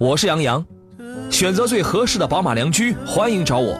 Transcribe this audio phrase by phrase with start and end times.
[0.00, 0.64] 我是杨洋，
[1.30, 3.78] 选择最合适的宝马良驹，欢迎找我。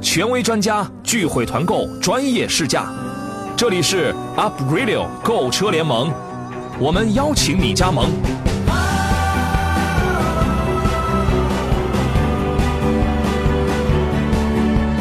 [0.00, 2.86] 权威专家聚会团购，专业试驾，
[3.56, 6.12] 这里是 Up Radio 购车联盟，
[6.78, 8.12] 我们邀请你加盟。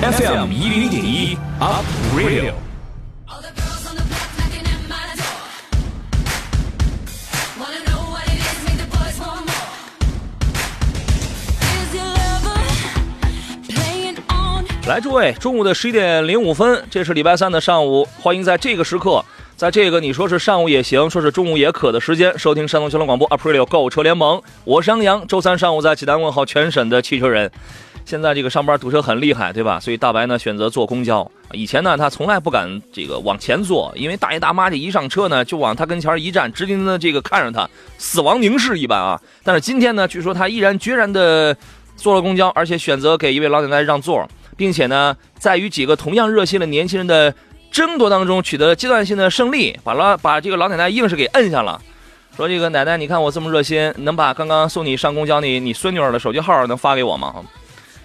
[0.01, 1.85] FM 一零点一 Up
[2.17, 2.62] Radio。
[14.93, 19.25] 来，诸位，中午的十一点零五分，这是礼拜三的上午，欢迎在这个时刻，
[19.57, 25.25] 在这个你说是上午也行，说是中午也可的时间，收听山东交通广播 Aprilio 购车联盟，我是杨洋。
[25.25, 27.49] 周三上午在济南问候全省的汽车人。
[28.05, 29.79] 现在这个上班堵车很厉害，对吧？
[29.79, 31.27] 所以大白呢选择坐公交。
[31.53, 37.67] 以前呢他从来不敢这个往前坐，因为大爷大妈这一上车呢就往他跟前一站，直盯的这个看着他，
[37.97, 39.19] 死亡凝视一般啊。
[39.43, 41.57] 但是今天呢，据说他毅然决然的
[41.95, 44.29] 坐了公交，而且选择给一位老奶奶让座。
[44.55, 47.33] 并且呢，在与几个同样热心的年轻人的
[47.71, 51.81] 争夺当中，取得了阶段性的胜利，把老把这个老奶奶硬是给摁下了。
[52.35, 57.35] 说这个奶奶，你看我这么热心，能把刚刚送你上公交你你孙女儿的手机号能发给我吗？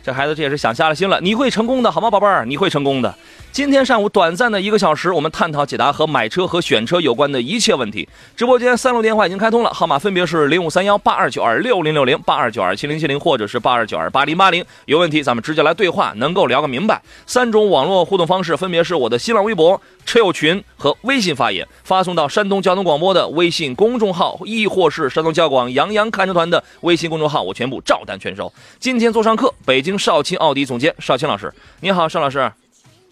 [0.08, 1.20] 这孩子这也是想瞎了心了。
[1.20, 2.46] 你会成功的，好吗，宝贝儿？
[2.46, 3.14] 你会成功的。
[3.52, 8.08] 今天上午短暂的一个小时，我们探讨解答和买车和选车有关的一切问题。
[8.34, 14.64] 直播间三路电话已经开通了，号码分别是零五三幺八二九二六零六零、八二九二七零七零，或者是八二九二八零八零。
[14.86, 17.02] 有问题咱们直接来对话，能够聊个明白。
[17.26, 19.78] 三种网络互动方式分别是我的新浪微博
[20.08, 28.50] 车友群和微信发言，发送到山东交通广播的微信公众号，亦或是山东交广杨洋看车团的微信公众号，我全部照单全收。
[28.78, 32.50] 今天做上课，北京少卿奥迪总监少卿老师，你好，邵老师。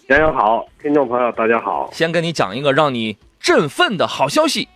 [0.06, 1.91] 杨洋好，听众朋友大家好。
[1.92, 4.66] 先跟你讲一个让你振奋的好消息，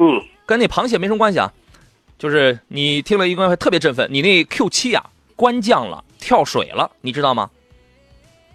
[0.00, 1.52] 嗯，跟那螃蟹没什么关系啊，
[2.18, 5.06] 就是你听了一个特别振奋，你那 Q 七啊
[5.36, 7.48] 官降了，跳水了，你知道吗？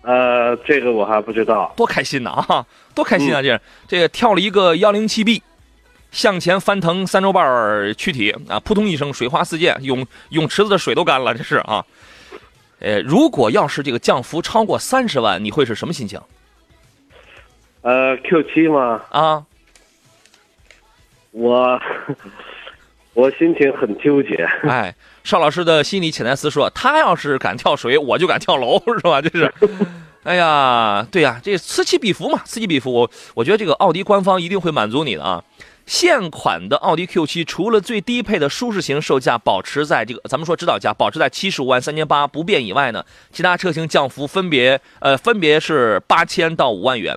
[0.02, 1.74] 呃，这个我还不知道。
[1.76, 2.66] 多开心呐啊，
[2.96, 3.42] 多开心啊！
[3.42, 5.44] 这这个跳了一个幺零七 B，
[6.12, 11.86] 向前翻腾三周半躯体啊，扑通一声水花四溅，泳泳池子的水都干了，这是啊。
[12.80, 16.20] 呃，如果要是这个降幅超过三十万，你会是什么心情？
[17.82, 19.02] 呃，Q 七吗？
[19.10, 19.46] 啊，
[21.32, 21.82] 我
[23.14, 24.48] 我心情很纠结。
[24.64, 24.96] 哎，
[25.30, 29.22] 邵老师的心理潜台词说，他要是敢跳水，我就敢跳楼，是吧？
[29.22, 29.54] 这是，
[30.26, 32.92] 哎呀，对呀，这此起彼伏嘛，此起彼伏。
[32.92, 35.44] 我我觉得这个奥迪官方一定会满足你的啊。
[35.86, 47.16] 现款的奥迪 Q7 除了最低配的舒适型售价保持在这个咱们说指导价保持在七十五万三千八不变以外呢，其他车型降幅分别呃分别是八千到五万元。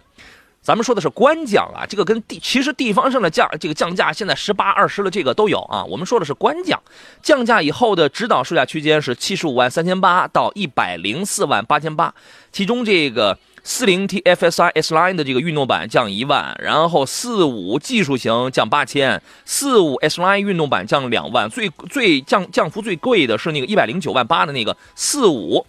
[0.62, 5.84] 咱们说的是官降啊，这个跟地其实地方上的降这个降价现在十八二十的这个都有啊。
[5.84, 6.80] 我们说的是官降，
[7.20, 12.14] 降价以后的指导售价区间是七十五万三千八到一百零四万八千八，
[12.52, 13.38] 其中这个。
[13.64, 25.64] 四零 T FSI S Line 的这个运动版降一万，然后四五技术型降八千，四五 S Line 运动版降两万，最最降降幅最贵的是那个一百零九万八的那个四五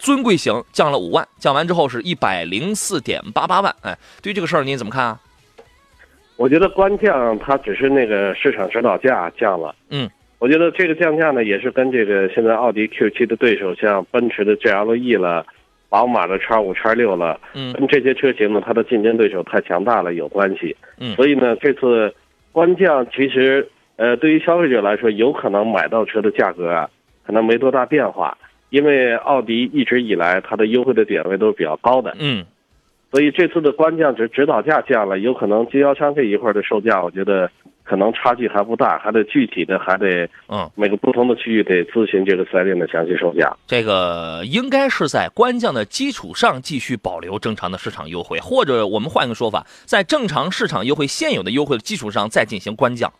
[0.00, 3.72] 尊贵型降了五万，降完之后是一百零四点八八万。
[3.82, 5.20] 哎，对于这个事儿您怎么看啊？
[6.36, 9.74] 我觉得官降它只是那个市场指导价降了。
[9.90, 15.46] 嗯，我觉得这个降价呢也是跟这个现在奥迪 Q 七的对手像奔驰的 GLE 了。
[15.90, 22.14] 宝马的叉五、叉六了，嗯，跟这些车型呢，它的竞争对手太强大了有关系，嗯，所以呢，这次
[22.52, 26.88] 官降其实，呃，对于消费者来说，有可能买到车的价格啊，
[27.26, 28.38] 可能没多大变化，
[28.70, 32.44] 因为奥迪一直以来它的优惠的点位都是比较高的，嗯，
[33.12, 37.50] 所以这次的官降只指导价降了，有可能经销商这一块的售价，我觉得。
[37.82, 43.52] 可能差距还不大，还得具体的还得，嗯，每个不同的区域得咨询这个四 S 店的详细售价。
[43.66, 53.12] 这个应该是在官降的基础上继续保留正常的市场优惠，或者我们换一个说法，在正常市场优惠现有的优惠的基础上再进行官降，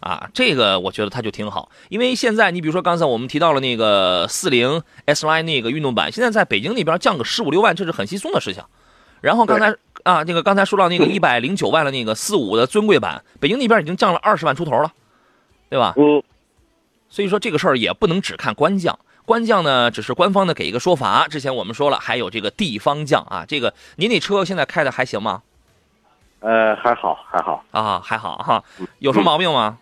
[0.00, 1.70] 啊，这个我觉得它就挺好。
[1.88, 8.62] 因为现在你比如说刚才我们提到了那个四零 S Y 那个运动版，现在在北京那边降个十五六万，这是很稀松的事情。
[9.20, 9.74] 然后刚才。
[10.02, 14.92] 啊，那个刚才说到那个一百零九万的那个四五的尊贵版，北京那边已经降了二十万出头了，
[15.68, 15.94] 对吧？
[15.96, 16.22] 嗯。
[17.08, 21.26] 所以说这个事儿也不能只看官降，官降呢只是官方的给一个说法。
[21.26, 23.44] 之前我们说了，还有这个地方降啊。
[23.48, 25.42] 这个您那车现在开的还行吗？
[26.38, 28.62] 呃，还好，还好啊，还好哈。
[29.00, 29.78] 有什么毛病吗？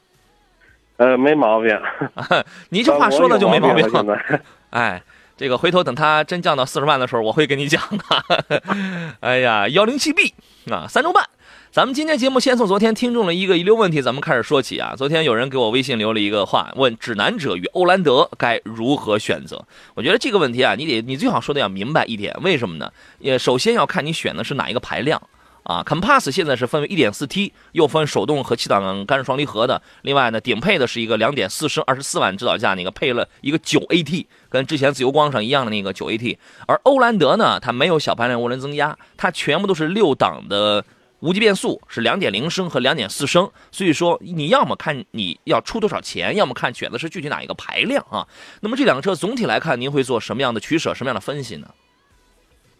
[0.96, 1.78] 呃，没毛病。
[2.70, 3.88] 你这话说的就没毛病。
[3.88, 5.02] 现在， 哎，
[5.36, 8.62] 这个回头等它真降到四十万的时候，我会跟你讲的。
[9.20, 10.34] 哎呀，幺零七 B
[10.70, 11.24] 啊，三周半。
[11.72, 14.94] 咱们今天节目先从昨天听众的一个遗留问题，咱们开始说起啊。
[14.96, 19.60] 昨天有人给我微信留了一个话，问指南者与欧蓝德该如何选择。
[19.94, 22.88] 我觉得这个问题啊，你得你最好说的要明白一点，为什么呢？
[23.18, 25.20] 也首先要看你选的是哪一个排量
[25.64, 25.82] 啊。
[25.82, 29.82] Compass 现在是分为 1.4T，又分手动和七档干式双离合的。
[30.02, 36.38] 另外呢，顶配的是一个2.4升24万指导价那个，配了一个 9AT，跟之前自由光上一样的那个 9AT。
[36.66, 40.84] 而欧蓝德呢，它没有小排量涡轮增压，它全部都是六档的。
[41.20, 48.28] 无级变速是两点零升和两点四升，所以说你要么看你要出多少钱，要么看选的是具体哪一个排量啊。
[48.60, 51.68] 那么这两个车总体来看，您会做什么样的取舍，什么样的分析呢？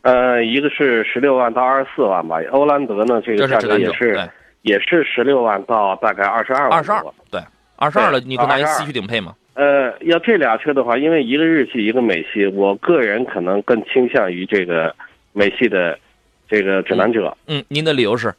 [0.05, 4.31] 呃，一个是十六万到二十四万吧，欧蓝德呢这个价格也是
[4.63, 6.79] 也是十六万到大概二十二万。
[6.79, 7.41] 二十二，对，
[7.77, 9.35] 二十二了，你跟拿一个四驱顶配吗？
[9.55, 14.95] 呃，要这俩车的话，因为一个日系，一个美系，我个人可能更倾向于这个
[15.33, 15.99] 美系的。
[16.47, 18.33] 这个指南者，嗯，您的理由是？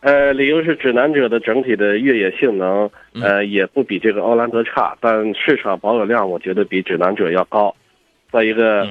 [0.00, 7.74] 呃，理由是指南者的整体的越野性能，呃，也不比这个欧蓝德差，但市场保有量我觉得比指南者要高。
[8.30, 8.86] 再一个，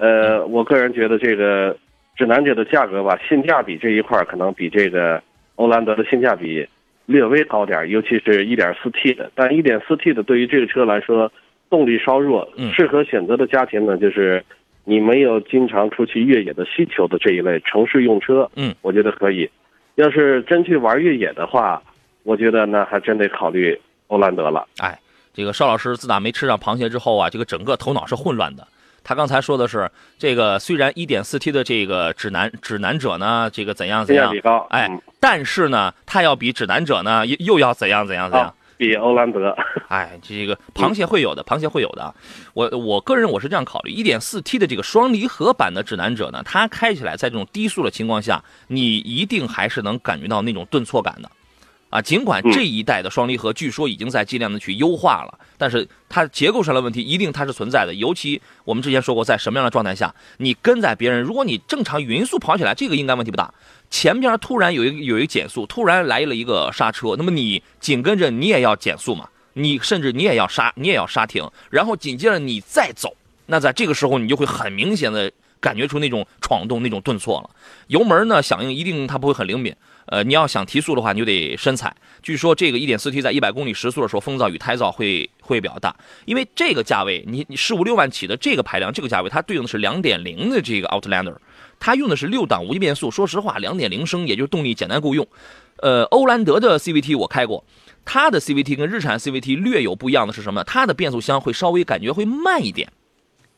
[0.00, 1.76] 呃，我个人觉得这个
[2.16, 5.22] 指南者的价格吧，性价比这一块可能比这个
[5.56, 6.66] 欧蓝德的性价比
[7.04, 9.30] 略微高点，尤其是一点四 T 的。
[9.34, 11.30] 但一点四 T 的对于这个车来说，
[11.68, 14.42] 动力稍弱，适合选择的家庭呢，就是。
[14.84, 19.48] 你没有经常出去越野的需求的这一类城市用车，嗯，我觉得可以。
[19.96, 21.80] 要是真去玩越野的话，
[22.24, 24.66] 我觉得那还真得考虑欧蓝德了。
[24.78, 24.98] 哎，
[25.34, 28.66] 这个邵老师自打没吃上螃蟹之后啊，这个整个头脑是混乱的。
[29.02, 34.32] 他刚才说的是，这个虽然 1.4T 的这个指南指南者呢，这个怎样怎样，
[34.70, 38.54] 哎，但是呢，它要比指南者呢又又要怎样怎样怎样。
[38.76, 39.54] 比欧蓝德，
[39.88, 42.14] 哎，这个螃蟹会有的，螃蟹会有的。
[42.54, 51.30] 我我个人我是这样考虑，一点四 T 的这个双离合版的指南者呢，它开起来在这种低速的情况下，你一定还是能感觉到那种顿挫感的。
[51.90, 57.92] 啊，尽管这一代的双离合据说已经在尽量的去优化了，但是它结构上的问题一定它是存在的。
[57.94, 63.52] 尤其我们之前说过，在什么样的状态下，你跟在别人，如果你正常匀速跑起来，这个应该问题不大。
[63.90, 69.28] 前边突然有一有一减速，突然来了一个刹车，那么你紧跟着你也要减速嘛？
[69.54, 73.12] 你甚至你也要刹，你也要刹停，然后紧接着你再走，
[73.46, 77.50] 那在这个时候你就会很明显的感觉出那种闯动、那种顿挫了。
[77.88, 79.74] 油门呢响应一定它不会很灵敏。
[80.10, 81.94] 呃，你要想提速的话，你就得深踩。
[82.20, 85.94] 据说这个 1.4T 在100公里时速的时候，风噪与胎噪会会比较大。
[86.24, 91.36] 因为这个价位，你你十五六万起的这个排量，这个价位，它对应的是2.0的这个 Outlander，
[91.78, 93.08] 它用的是六档无级变速。
[93.08, 95.24] 说实话，2.0升也就是动力简单够用。
[95.76, 97.64] 呃，欧蓝德的 CVT 我开过，
[98.04, 100.64] 它的 CVT 跟日产 CVT 略有不一样的是什么？
[100.64, 102.92] 它的变速箱会稍微感觉会慢一点，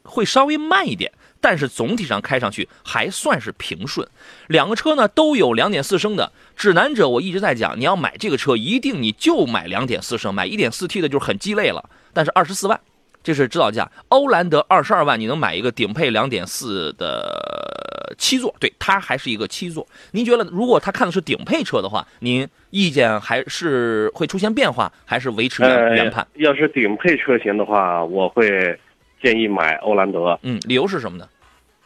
[0.02, 1.10] 会稍微慢一点。
[1.42, 4.06] 但是总体上开上去还算是平顺，
[4.46, 11.90] 两个车呢都有两点四升的指南者，我一直在讲，你要买这个车一定你就买两点四升，买一点四 T 的就很鸡肋了。
[12.12, 12.80] 但是二十四万，
[13.24, 13.90] 这是指导价。
[14.08, 19.84] 欧蓝德二十二万，你能买一个顶配两点四的七座，对，它还是一个七座。
[20.12, 26.24] 您觉得如果他看的是顶配车的话，您意见还是会出现变化，还是维持原原判？
[26.34, 28.78] 要是顶配车型的话，我会。
[29.22, 31.28] 建议买欧蓝德，嗯，理由是什么呢？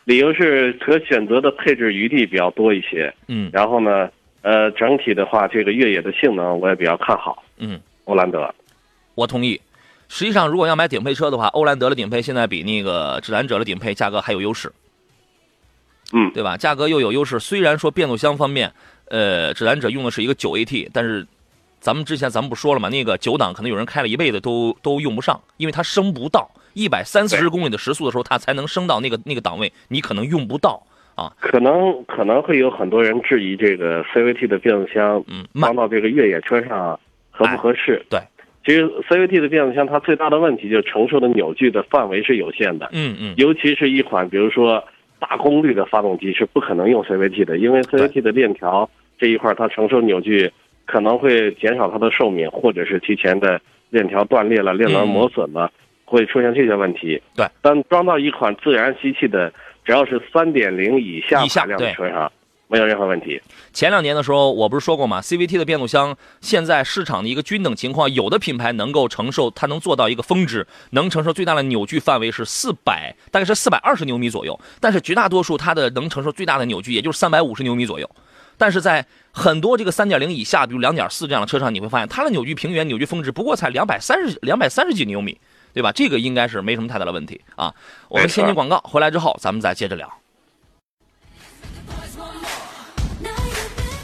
[0.04, 4.08] 理由是可选择的配置余地比较多一些，嗯，然后呢，
[4.42, 8.54] 呃，整体的话，这个越野的性能我也比较看好，嗯，欧蓝德，
[9.14, 9.60] 我同意。
[10.08, 14.72] 实际上，如果要买顶配车的话，欧蓝德的顶配现在比那个指南者的顶配价格还有优势，
[16.12, 16.56] 嗯，对吧？
[16.56, 17.40] 价格又有优势。
[17.40, 18.72] 虽然说变速箱方面，
[19.08, 21.26] 呃，指南者用的是一个九 AT，但是
[21.80, 22.88] 咱们之前咱们不说了吗？
[22.88, 26.48] 那个九档可能有人开了一辈子都都用不上，因为它升不到。
[26.76, 30.82] 一百三四十公里的时速的时候，它才能升到那个那个档位，你可能用不到
[31.14, 31.32] 啊。
[31.40, 38.04] 可能可能会有很多人质疑这个 CVT 的变速箱，嗯，放到这个越野车上合不合适？
[38.10, 38.20] 对，
[38.62, 44.84] 其实 CVT 的变速箱它最大的问题就是承受的扭矩的范围是有限的，嗯嗯，尤其是一款比如说
[45.18, 50.52] 大功率的发动机是不可能用 CVT 的，因为 CVT 的链条这一块它承受扭矩
[50.84, 55.72] 可能会减少它的寿命，或者是提前的链条断裂了、链轮磨损了。
[56.06, 57.46] 会出现这些问题，对。
[57.60, 59.52] 但装到一款自然吸气的，
[59.84, 62.32] 只要是三点零以下排量的车上，
[62.68, 63.38] 没有任何问题。
[63.72, 74.58] 前两年的时候，我不是说过吗？CVT 的变速箱现在市场的一个均等情况，有的品牌能够承受，它能做到一个峰值，能承受最大的扭矩范围是四百，大概是四百二十牛米左右。
[74.80, 78.08] 但是绝大多数它的能承受最大的扭矩，也就是三百五十牛米左右。
[78.58, 85.38] 但是在很多这个三点零以下，比如两点四这样的车上，你会发现它的扭矩平原、扭矩峰值不过才两百三十、两百三十几牛米。
[85.76, 85.92] 对吧？
[85.92, 87.74] 这个应该是没什么太大的问题啊。
[88.08, 90.10] 我们先进广告，回来之后咱们再接着聊。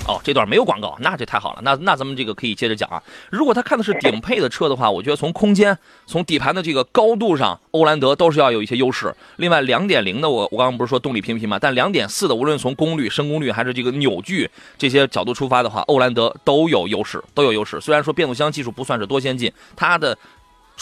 [0.07, 1.63] 哦，这段没有广告，那这太好了。
[1.65, 3.03] 那那咱们这个可以接着讲啊。
[3.31, 9.15] 如果他看的是顶配的车的话，我觉得从空间、从底盘的这个高度上，欧蓝德都是要有一些优势。
[9.37, 17.81] 另外，两点零的我我刚刚不是说动力平平嘛，但两点四的无论从功率、升功率还是这个扭矩这些角度出发的话，欧蓝德都有优势，都有优势。
[17.81, 20.19] 虽然说变速箱技术不算是多先进，它的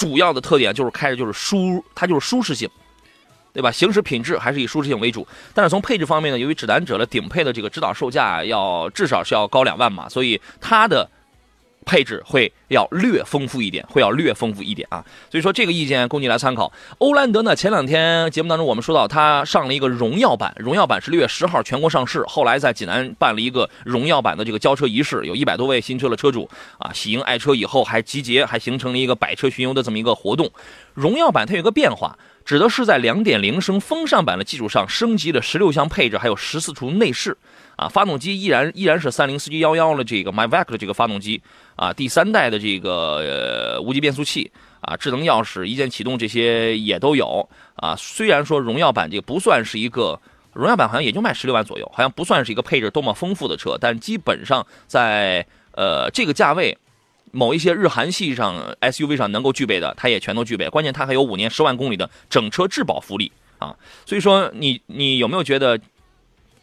[0.01, 2.69] 主要的特点就是开着就是舒，它就是舒适性。
[3.53, 3.69] 对吧？
[3.69, 11.11] 行驶品质还是以舒适性为主，但是从配置方面呢，由于指南者的顶配的这个指导售价要至少是要高两万嘛，所以它的
[11.85, 15.05] 配置会要略丰富一点，会要略丰富一点啊。
[15.31, 16.73] 所以说这个意见供你来参考。
[16.99, 30.51] 欧蓝德呢，前两天节目当中我们说到，它上了一个荣耀版，荣耀版是六月十号全国上市，后来在济南办了一个荣耀版的这个交车仪式，有一百多位新车的车主啊喜迎爱车以后还集结，还形成了一个百车巡游的这么一个活动。
[30.95, 32.19] 荣耀版它有个变化。
[32.43, 37.37] 指的是在2.0升风尚版的基础上升级了十六项配置，还有十四处内饰，
[37.77, 41.41] 啊，发动机依然依然是3 0 4 7 1 1的这个 MyVac 的这个发动机，
[41.81, 42.93] 啊，第三代的这个
[43.73, 50.21] 呃无级变速器，啊，智能钥匙、一键启动这些也都有，啊，虽然说荣耀版这个不算是一个，
[50.53, 56.77] 荣耀版好像也就卖十六万左右，好像不算是一个配置多么丰富的车，但基本上在呃这个价位。
[57.33, 60.69] 某一些日韩系上 SUV 上能够具备的，它也全都具备。
[60.69, 63.73] 关键它还有五年十万公里的整车质保福利啊！
[64.05, 65.79] 所以说，你你有没有觉得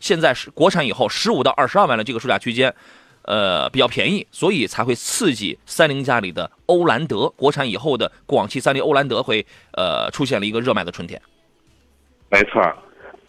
[0.01, 2.75] 现在是国产以后十五到二十二万的这个售价区间，
[3.27, 11.21] 呃，比较便宜，所以才会刺激三菱家里的欧蓝德国产以后的广汽三菱欧蓝德会呃出现了一个热卖的春天。
[12.31, 12.61] 没错，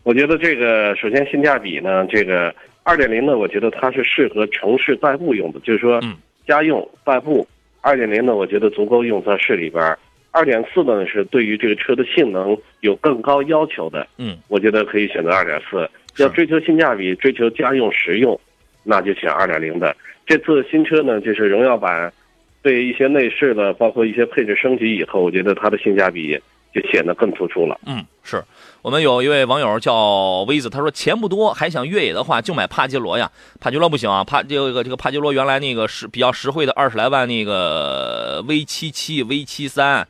[0.04, 6.00] 我觉得这个首先性价比呢，这个二点零呢，我觉得它是适合城市代步用的，就是说。
[6.02, 6.16] 嗯
[6.48, 7.46] 家用代步，
[7.82, 9.98] 二点零呢，我觉得足够用在市里边儿。
[10.30, 15.86] 二点四呢是对于这个车的性能有更高要求的，嗯，我觉得可以选择二点四。
[16.16, 18.40] 要追求性价比、追求家用实用，
[18.82, 19.94] 那就选二点零的。
[20.26, 22.12] 这次新车呢，就是荣耀版，
[22.62, 26.38] 对一些内饰的，包括一些配置升级以后，我觉得它的性价比
[26.74, 27.78] 就显得更突出了。
[27.86, 28.42] 嗯，是。
[28.80, 33.30] 我们有一位网友叫威子，他说钱不多，还想越野的话就买帕杰罗呀。
[33.60, 40.06] 帕杰罗不行啊，帕这个这个帕杰罗原来那个是比较实惠的二十来万那个 V 七七、V 七三、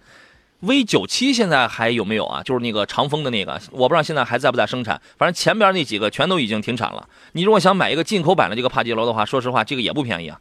[0.60, 2.42] V 九七，现在还有没有啊？
[2.42, 5.00] 就是那个长风的那个，我不知道现在还在不在生产。
[5.16, 7.08] 反正前边那几个全都已经停产了。
[7.32, 10.40] 你如果想买一个进口版的这个帕杰罗的话，说实话，这个也不便宜啊。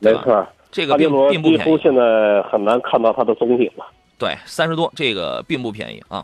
[0.00, 1.56] 没错，这个并不便宜。
[1.56, 3.86] 几乎现在很难看到它的踪影了。
[4.18, 6.22] 对，三十多，这个并不便宜啊。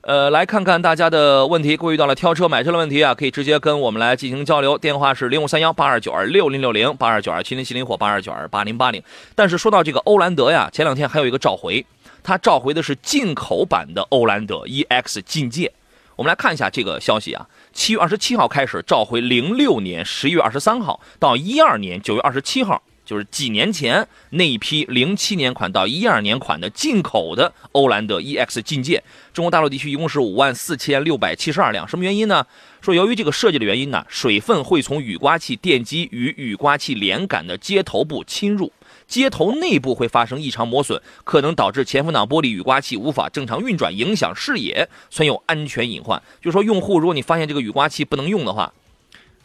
[0.00, 1.76] 呃，来看看大家的问题。
[1.76, 4.76] 各位遇到了挑车、买车的问题啊，可以直接跟我们来进行交流。
[4.76, 9.00] 电话是零五三幺八二九二六零六零八二九二七零七零或八二九二八零八零。
[9.36, 11.86] 但是说到这个欧蓝德呀，前两天还有一个召回，
[12.22, 15.72] 它召回的是进口版的欧蓝德 EX 进界。
[16.16, 22.82] 我们来看一下这个消息啊，七月二十七号开始召回，零六年十一月二十三号到一二年九月二十七号。
[23.04, 29.02] 就是几年前那一批零七年款到一二年款的进口的欧蓝德 EX 进界，
[29.34, 31.86] 中国大陆地区一共是五万四千六百七十二辆。
[31.86, 32.46] 什么原因呢？
[32.80, 38.72] 说由于这个设计的原因呢，水分会从雨刮器电机与雨刮器连杆的接头部侵入，
[39.12, 46.22] 接头内部会发生异常磨损，可能导致前风挡玻璃雨刮器无法正常运转，影响视野，存有安全隐患。
[46.40, 48.72] 就是说，用户如果你发现这个雨刮器不能用的话，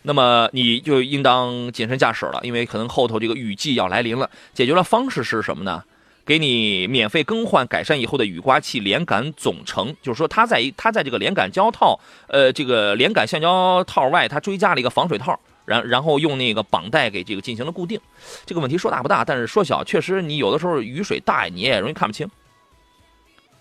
[0.03, 4.29] 那么你就应当谨慎驾驶了，因为可能后头这个雨季要来临了。
[4.53, 5.83] 解决的方式是什么呢？
[6.25, 17.99] 给你免费更换、改善以后的雨刮器连杆总成，就是说它在它在这个连杆胶套，呃，这个连杆橡胶套外，它追加了一个防水套，然然后用那个绑带给这个进行了固定。
[18.45, 22.27] 这个问题说大不大，但是说小，确实你有的时候雨水大，你也容易看不清。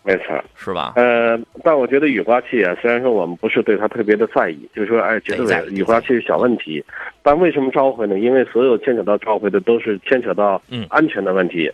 [0.04, 0.92] 没错，是吧？
[0.94, 6.80] 呃，但我觉得雨刮器啊，虽然说我们不是对它特别的在意，就是说，哎，觉得雨刮器是小问题，
[7.24, 8.16] 但为什么召回呢？
[8.16, 11.68] 因为所有牵扯到召回的都是牵扯到安全的问题。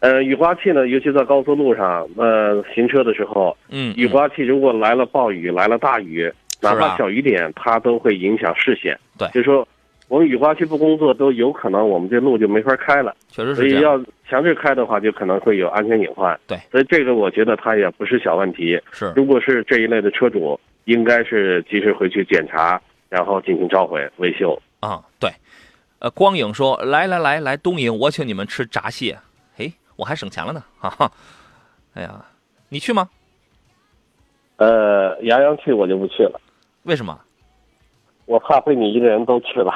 [0.00, 6.30] 呃，雨刮器呢，尤其在高速路上，呃，行车的时候，嗯，雨刮器如果来了暴雨，来了大雨，
[6.62, 8.98] 哪怕小雨点，它都会影响视线。
[9.18, 9.66] 对，就是说。
[10.08, 13.16] 我们雨刮器不工作，都有可能我们这路就没法开了。
[13.28, 16.38] 确实是所以要强制开的话，就可能会有安全隐患。
[16.46, 18.78] 对，所以这个我觉得它也不是小问题。
[18.90, 22.78] 是，如果是这一类的车主，应该是及时回去检查，
[23.08, 24.60] 然后进行召回维修。
[24.80, 25.30] 啊，对。
[26.00, 29.16] 呃，光影说：“来来来来，东营，我请你们吃闸蟹。”
[29.56, 31.10] 哎，我还省钱了呢，哈哈。
[31.94, 32.22] 哎呀，
[32.68, 33.08] 你去吗？
[34.56, 36.38] 呃，杨洋去我就不去了。
[36.84, 37.18] 为什么？
[38.26, 39.72] 我怕被你一个人都去了。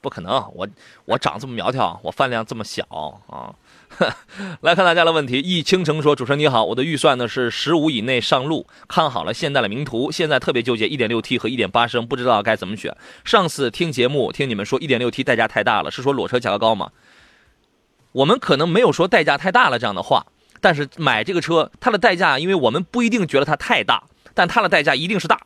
[0.00, 0.66] 不可能，我
[1.04, 2.84] 我长这么苗条，我饭量这么小
[3.28, 3.54] 啊。
[4.62, 12.96] 来看大家的问题，易倾城说：“主持人你好，我的预算呢是十五以内上路，看好了现代的名图，现在特别纠结一点六 T 和一点八升，不知道该怎么选。
[13.24, 16.90] 上次听节目听你们说一点六 T 代价太大了，是说裸车价格高吗？
[18.12, 20.26] 我们可能没有说代价太大了这样的话，
[20.60, 24.02] 但是买这个车它的代价，因为我们不一定觉得它太大，
[24.34, 25.38] 但它的代价一定是大。”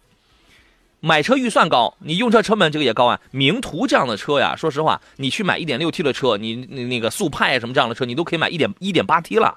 [1.06, 3.20] 买车预算高，你用车成本这个也高啊。
[3.30, 9.56] 名图这样的车呀，说实话，你去买一点六 T 的车，你那那个速派什么这样的车，你都可以买一点一点八 T 了。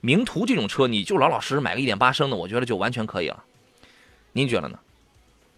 [0.00, 3.44] 名图这种车，你就老老实实买个一点八升的，我觉得就完全可以了。
[4.32, 4.78] 您觉得呢？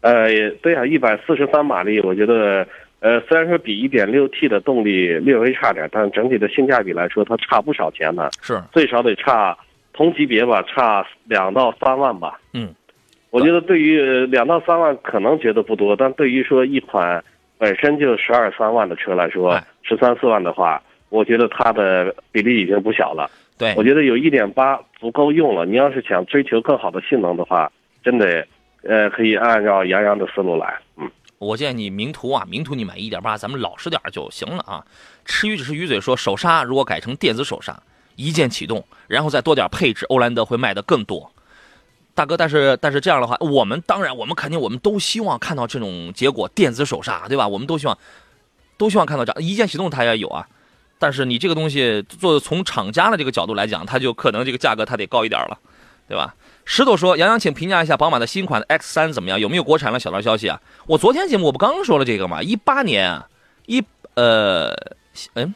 [0.00, 0.28] 呃，
[0.60, 2.66] 对啊，一百四十三马力，我觉得，
[2.98, 8.28] 呃，虽然说比一点六 T 的动力略微差点，但整体的性价比来说，它差不少钱呢。
[8.42, 9.56] 是，最少得差
[9.92, 12.40] 同级别吧，差两到三万吧。
[12.52, 12.74] 嗯。
[13.36, 17.22] 我觉得对于两到三万可能觉得不多，但对于说一款
[17.58, 23.30] 本身就十二三万的车来说，十三四万的话，我觉得它的比例已经不小了。
[23.58, 25.66] 对，我觉得有一点八足够用了。
[25.66, 27.70] 你要是想追求更好的性能的话，
[28.02, 28.46] 真得，
[28.82, 30.74] 呃，可以按照杨洋的思路来。
[30.96, 31.06] 嗯，
[31.38, 34.82] 我建议你名图啊，名图你买一点八，咱们老实点就行了啊。
[35.26, 37.78] 吃鱼只是鱼嘴说，手刹如果改成电子手刹，
[38.14, 41.30] 一键启动，然后再多点配置，欧蓝德会卖的更多。
[42.16, 47.46] 大哥，但是但是这样的话，我们当然我们肯定我们都希望看到这种结果，电子手刹，对吧？
[47.46, 47.96] 我们都希望
[48.78, 50.48] 都希望看到这一键启动，它也有啊。
[50.98, 55.58] 但是你这个东西做从厂家的这个角度来讲，它就可能这个价格它得高一点了，
[56.08, 56.34] 对吧？
[56.64, 59.38] 石头说：“杨洋，请评价一下宝马的新款的 X 三怎么样？
[59.38, 60.58] 有没有国产的小道消息啊？”
[60.88, 62.42] 我昨天节目我不刚说了这个吗？
[62.42, 63.22] 一八年
[63.66, 64.74] 一呃
[65.34, 65.54] 嗯，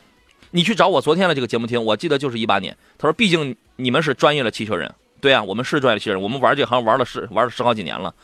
[0.51, 2.77] 你去找我昨天的这个节目听，我记得就是一八年。
[2.99, 8.15] 他说：“毕竟你们是专业的汽车人。”对啊，我们是专业汽车人，我们玩这行玩了十玩了十好几年了。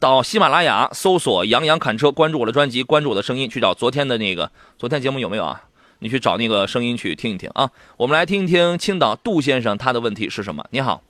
[0.00, 5.62] 到喜马拉雅搜索“杨洋侃车”，关注我的专辑，关注我的声音，去找昨天的那个昨天节目有没有啊？
[6.00, 7.70] 你去找那个声音去听一听啊。
[7.96, 10.66] 我们来听一听青岛杜先生他的问题是什么？
[10.70, 11.02] 你好，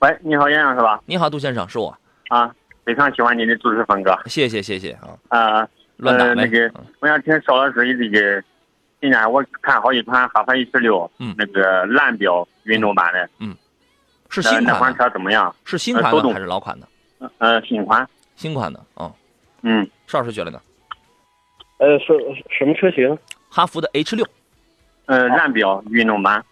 [0.00, 1.00] 喂，你好，杨洋是吧？
[1.06, 1.96] 你好，杜先生，是我
[2.28, 6.70] 啊，非常喜欢你的主持风格，谢谢谢谢啊啊，乱打那个，
[7.00, 8.42] 我想听邵老师的这个，
[9.00, 13.56] 今年我看好一款哈弗 H 六，嗯，那个蓝标运动版的，嗯。
[14.28, 15.54] 是新款那款车怎么样？
[15.64, 16.86] 是新款的还是老款的？
[17.38, 18.06] 呃，新款。
[18.34, 19.12] 新款的啊。
[19.62, 19.88] 嗯。
[20.06, 20.60] 邵老师觉得呢？
[21.78, 22.06] 呃，是
[22.50, 23.16] 什么车型？
[23.50, 24.26] 哈弗的 H 六。
[25.06, 26.44] 呃，蓝标运动版，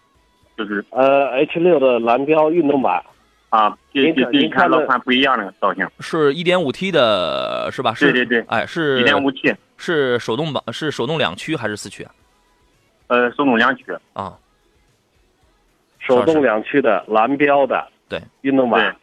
[0.57, 3.03] 就是呃 H 六的蓝标运动版。
[3.51, 5.87] 啊，跟跟一看老款不一样的造型。
[6.01, 7.95] 是一点五 T 的，是吧？
[7.95, 8.11] 是。
[8.11, 8.45] 对对对。
[8.49, 9.01] 哎，是。
[9.01, 9.55] 一点五 T。
[9.77, 10.61] 是手动版？
[10.73, 12.11] 是手动两驱还是四驱啊？
[13.07, 13.85] 呃，手动两驱。
[14.13, 14.37] 啊。
[16.07, 18.21] 手动两驱的蓝标的，对。
[18.43, 18.95] 运动版，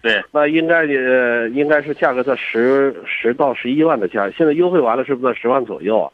[0.00, 6.10] 对，那应该呃应该是价格在十十到十一万的价，现在优惠完了是不是在十万左右啊？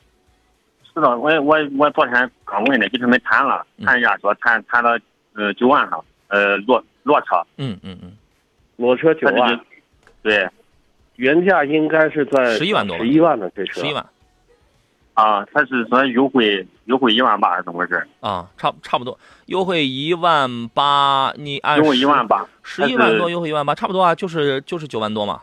[0.92, 4.98] 是的，我我我昨天刚问的，跟他们谈了，谈一下说谈谈到
[5.34, 8.12] 呃九万上，呃裸裸车，嗯嗯嗯，
[8.76, 9.60] 裸车九万，
[10.22, 10.48] 对，
[11.16, 14.04] 原价应该是在十一万多，十一万的这车，十一万。
[15.18, 18.06] 啊，他是说优惠优惠一万八是怎么回事？
[18.20, 25.40] 啊，差差不多优惠一万八，你按优惠一万八，十一万多优惠一万八，差不多啊，就是就是九万多嘛。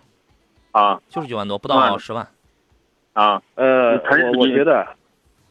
[0.72, 2.26] 啊，就是九万多，不到十万。
[3.12, 4.00] 啊，呃，
[4.34, 4.88] 我我觉得，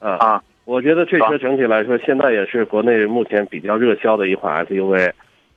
[0.00, 5.12] 啊，我觉得这车整体来说，现在也是国内目前比较热销的一款 SUV，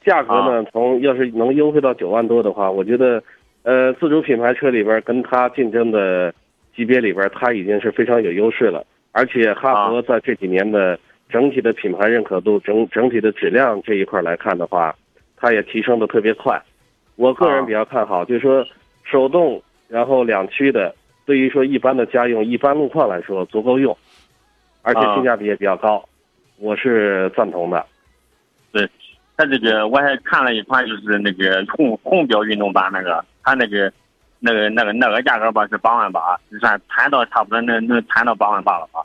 [0.05, 3.23] 价格呢，从要是能优惠到九万多的话，我觉得，
[3.63, 6.33] 呃，自主品牌车里边跟它竞争的。
[6.77, 14.95] 级别里边，它已经是非常有优势了，而且哈弗在这几年的整体的品牌认可度、整整体的质量这一块来看的话，
[15.35, 16.61] 它也提升的特别快。
[17.15, 18.63] 我个人比较看好，就是说
[19.03, 19.59] 手动
[19.89, 20.93] 然后两驱的，
[21.25, 23.97] 对于说一般的家用、一般路况来说足够用，
[24.83, 26.07] 而且性价比也比较高，
[26.59, 27.83] 我是赞同的。
[28.71, 28.87] 对，
[29.35, 33.91] 它这个我还看了一款，就是那个红红标运动版那个，它那个。
[34.39, 39.01] 那个那个那个价格吧是八万八，就算谈到差不多能能谈到八万八了吧？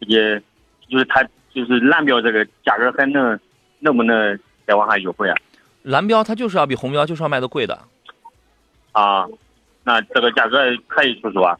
[0.00, 0.40] 也
[0.88, 3.38] 就是它就是蓝标这个价格还能
[3.80, 5.36] 能不能再往下优惠啊？
[5.82, 7.78] 蓝标它就是要比红标就是要卖的贵的。
[8.92, 9.26] 啊，
[9.84, 11.58] 那这个价格可以出手啊？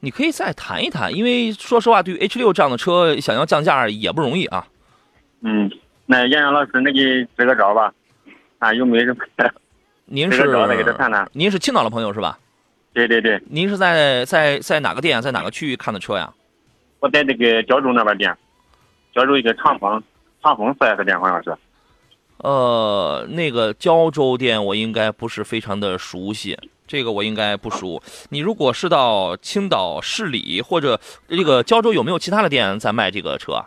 [0.00, 4.66] 你可以再谈一谈，因为说实话，对于 H 六这样的车，想要降价也不容易啊。
[5.40, 5.70] 嗯，
[6.06, 7.00] 那杨洋老师，那你
[7.36, 7.92] 支个招吧？
[8.58, 9.24] 啊，有没有什么？
[10.06, 10.46] 您是
[11.32, 12.38] 您是青岛的朋友是吧？
[12.92, 13.40] 对对对。
[13.48, 16.32] 您是在在在哪个店，在哪个区域看的车呀？
[17.00, 18.36] 我在那个胶州那边店，
[19.14, 20.02] 胶州一个长风
[20.42, 21.54] 长风四 S 店好像是。
[22.38, 26.58] 呃，那个胶州店我应该不是非常的熟悉。
[26.86, 28.02] 这个我应该不熟。
[28.28, 33.66] 你如果是到青岛市里或者这个胶州，有没有其他的店在卖这个车啊？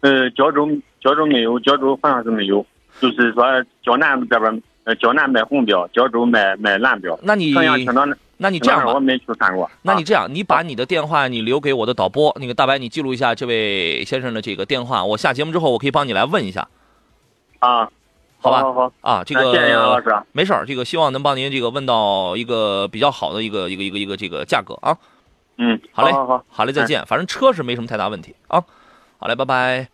[0.00, 0.68] 呃，胶州
[1.00, 2.64] 胶州没有，胶州好像是没有，
[3.00, 3.42] 就是说
[3.82, 7.18] 胶南这边，呃，胶南卖红标，胶州卖卖蓝标。
[7.22, 7.62] 那你那
[8.36, 9.64] 那你这样吧，我没去看过。
[9.64, 16.68] 啊那你这样，你把你的电话你留给我的导播，那个大白，你记录一下这位先生的这个电话，我下节目之后我可以帮你来问一下，
[17.60, 17.88] 啊，
[18.40, 18.60] 好吧？
[18.60, 20.16] 好好，啊，这个谢谢杨老个师。
[20.32, 24.98] 没事儿，这个希望能帮您这个问到一个比较好的一个一个一个一个这个价格啊。
[25.56, 26.12] 嗯，好嘞
[26.48, 27.06] 好嘞，再见。
[27.06, 28.62] 反正车是没什么太大问题啊。
[29.18, 29.88] 好嘞，拜拜。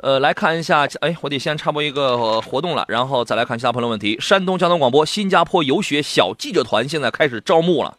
[0.00, 4.16] 呃，来看一下，哎，我得先插播一个、呃活动了，然后再来看其他朋友问题。
[4.20, 7.96] 山东交通广播新加坡游学小记者团现在开始招募了，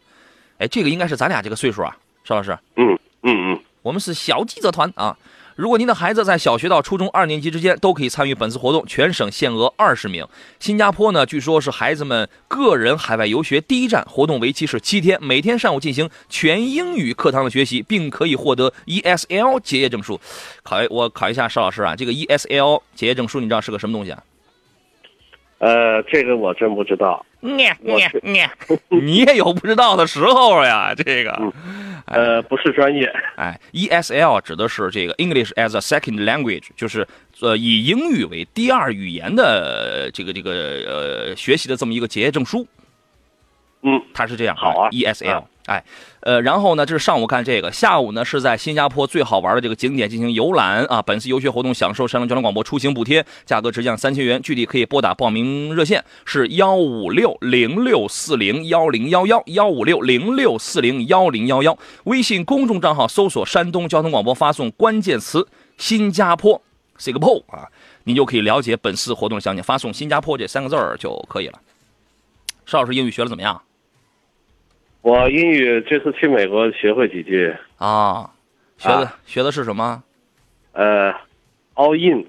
[0.58, 5.16] 哎，这个应该是咱俩这个岁数啊，邵老师，嗯嗯嗯，我们是小记者团啊。
[5.60, 10.26] 如果您的孩子在小学到初中二年级之间都可以参与本次活动，全省限额二十名。
[10.58, 20.18] 新加坡呢，据说是孩子们个人海外游学第一站，活动为期是七天，每天上午进行全英语课堂的学习，并可以获得 ESL 结业证书。
[20.62, 24.22] 考一我考一下邵老师啊，这个 ESL 结业证书你知道是个什么东西啊？
[25.58, 27.26] 呃，这个我真不知道。
[27.40, 28.40] 你你你
[28.88, 31.38] 你也有不知道的时候呀，这个。
[31.38, 33.06] 嗯呃，不是专业。
[33.36, 37.06] 哎，ESL 指的是这个 English as a Second Language，就是
[37.40, 40.50] 呃以英语为第二语言的呃这个这个
[41.30, 42.66] 呃学习的这么一个结业证书，
[43.82, 45.84] 嗯，它是这样好啊，ESL，啊哎，
[46.22, 51.00] 呃，然后呢，这是上午看这个，下午呢是在新加坡最好玩的这个景点进行游览啊。
[51.00, 61.78] 本次游学活动享受山东交通广播出行补贴，价格直降三千元，具体可以拨打报名热线是幺五六零六四零幺零幺幺幺五六零六四零幺零幺幺。
[62.02, 65.46] 微信公众账号搜索山东交通广播，发送关键词
[65.78, 66.60] “新加坡
[66.98, 67.68] s i n g a p o 啊，
[68.02, 69.62] 您就可以了解本次活动的详情。
[69.62, 71.60] 发送“新加坡”这三个字儿就可以了。
[72.66, 73.62] 邵老师英语学的怎么样
[75.02, 78.30] 我英语这次去美国学会几句，啊？
[78.76, 80.02] 学的、啊学的是什么
[80.72, 81.12] 呃
[81.74, 82.26] ，all in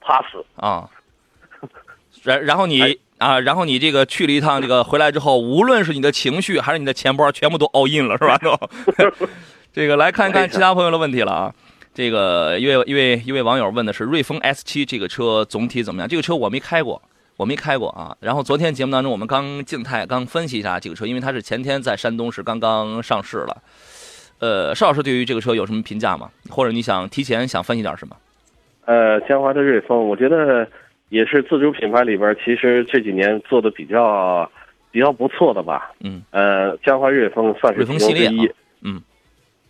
[0.00, 0.24] pass，
[0.56, 0.88] 啊？
[2.22, 8.38] 然然后你、哎啊，然后你这个去了一趟，这个回来之后，无论是你的情绪还是你的钱包，全部都 all in 了，是吧？
[8.42, 8.56] 都
[9.72, 11.54] 这个来看一看其他朋友的问题了啊。
[11.94, 16.08] 这个一位一位一位网友问的是瑞风 S 七这个车总体怎么样？
[16.08, 17.00] 这个车我没开过，
[17.36, 18.16] 我没开过啊。
[18.20, 23.62] 然后昨天节目当中我们刚静态刚分析一下这个车，因为它是前天在山东是刚刚上市了。
[24.38, 26.28] 呃，邵老师对于这个车有什么评价吗？
[26.50, 28.16] 或者你想提前想分析点什么？
[28.84, 30.66] 呃，江淮的瑞风，我觉得
[31.10, 34.50] 也是自主品牌里边，其实这几年做的比较
[34.90, 35.92] 比较不错的吧。
[36.00, 38.52] 嗯，呃，江淮瑞风算是瑞风系列啊。
[38.82, 39.00] 嗯，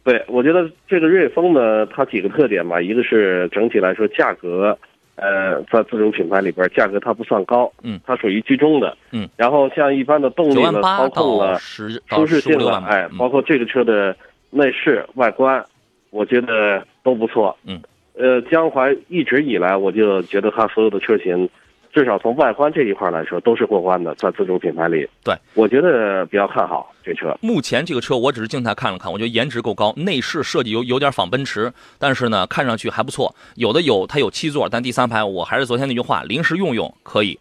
[0.02, 4.78] 对，我觉得这个瑞风呢，它几个特点吧，一个是整体来说价格，
[5.16, 12.88] 呃，在自主品牌里边价格它不算高，嗯，它属于居中的，嗯，然后像一般的动力呢，操控到呢，十舒适性呢，六万吧。
[12.88, 14.16] 哎，嗯包括这个车的
[14.50, 15.64] 内饰、外观，
[16.10, 17.56] 我觉得都不错。
[17.66, 17.80] 嗯，
[18.14, 21.48] 呃，江淮一直以来，我就觉得它所有的车型，
[21.92, 25.06] 至少从外观这一块来说，都是过关的，在自主品牌里。
[25.22, 27.36] 对，我觉得比较看好这车。
[27.42, 33.34] 目前这个车我只是静态看了看，我觉得颜值够高，内饰设计有有点仿奔驰，但是呢，看上去还不错。
[33.56, 37.38] 有的有它有七座，但第三排我还是昨天那句话，临时用用可以。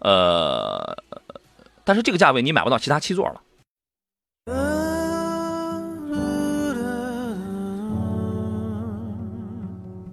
[0.00, 0.96] 呃，
[1.82, 3.40] 但是这个价位你买不到其他七座了。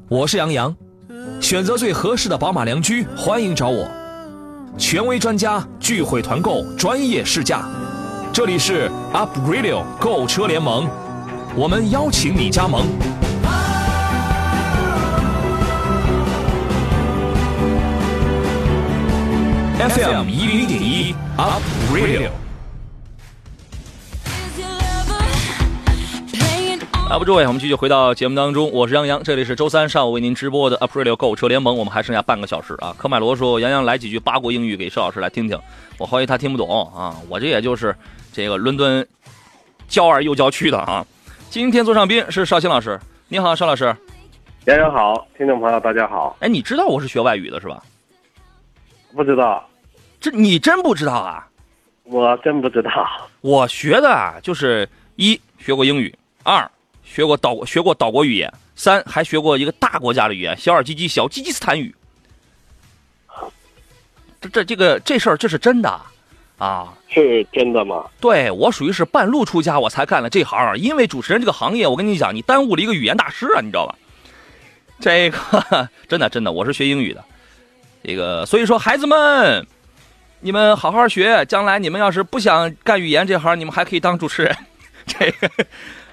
[0.07, 0.75] 我是杨洋，
[1.39, 3.87] 选择最合适的宝马良驹，欢迎找我。
[4.77, 7.65] 权威专家聚会团购专业试驾，
[8.31, 10.87] 这里是 Up Radio 购车联盟，
[11.55, 12.85] 我们邀请你加盟。
[19.77, 21.61] FM 一零一点一 Up
[21.93, 22.40] Radio。
[27.11, 32.95] 啊，不，诸位，我们继续回到节目当中，我是杨洋，这里是周三上午为您直播的 Aprilio 购车联盟，我们还剩下半个小时啊。
[32.97, 35.59] 科迈罗说，杨洋来几句八国英语给邵老师来听听，
[35.97, 37.93] 我怀疑他听不懂啊，我这也就是
[38.31, 39.05] 这个伦敦
[39.89, 41.05] 教二又教区的啊。
[41.49, 42.97] 今天座上宾是邵鑫老师，
[43.27, 43.93] 你好，邵老师。
[44.67, 46.37] 杨洋好，听众朋友大家好。
[46.39, 47.83] 哎，你知道我是学外语的是吧？
[49.13, 49.67] 不知道，
[50.21, 51.45] 这你真不知道啊？
[52.05, 52.89] 我真不知道。
[53.41, 56.71] 我学的啊，就是一学过英语，二
[57.13, 61.93] 学过岛学过岛国语言，三还学过一个大国家的语言——小尔基基小吉吉斯坦语。
[64.39, 66.01] 这这这个这事儿这是真的
[66.57, 66.93] 啊！
[67.09, 68.05] 是真的吗？
[68.21, 70.77] 对我属于是半路出家，我才干了这行。
[70.77, 73.93] 因为主持人这个行业，我跟你讲，你耽误了一个语言大师啊，你知道吧？
[75.01, 77.21] 这个 真的真的，我是学英语的。
[78.05, 79.67] 这个所以说，孩子们，
[80.39, 84.57] 你们好好学，将来你们要是不想干语言这行，你们还可以当主持人。
[85.05, 85.49] 这个。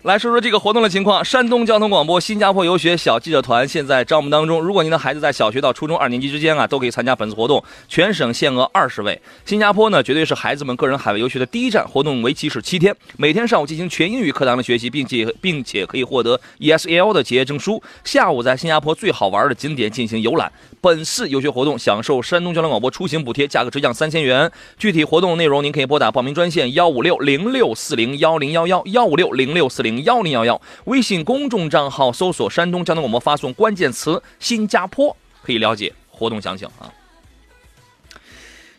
[0.03, 1.25] 来说说这个活动的情况。
[1.25, 9.21] 山东交通广播新加坡游学小记者团现在招募当中，如果您的孩子在小学到初中二年级之间啊，都可以参加本次活动，全省限额二十位。
[9.45, 11.85] 新加坡呢，绝对是孩子们个人海外游学的第一站。
[11.89, 17.83] 活动为期是七天，每天上午进行全英语课堂的学习，并且并且可以获得 ESL 的结业证书。
[18.05, 20.51] 下午在新加坡最好玩的景点进行游览。
[20.81, 24.49] 本次游学活动享受山东交通广播出行补贴，价格直降三千元。
[24.79, 36.93] 具体活动内容您可以拨打报名专线幺五六零六四零幺零幺幺幺五六零六四零零幺零幺幺，微信公众账号搜索山东交通广播，发送关键词新加坡，可以了解活动详情啊。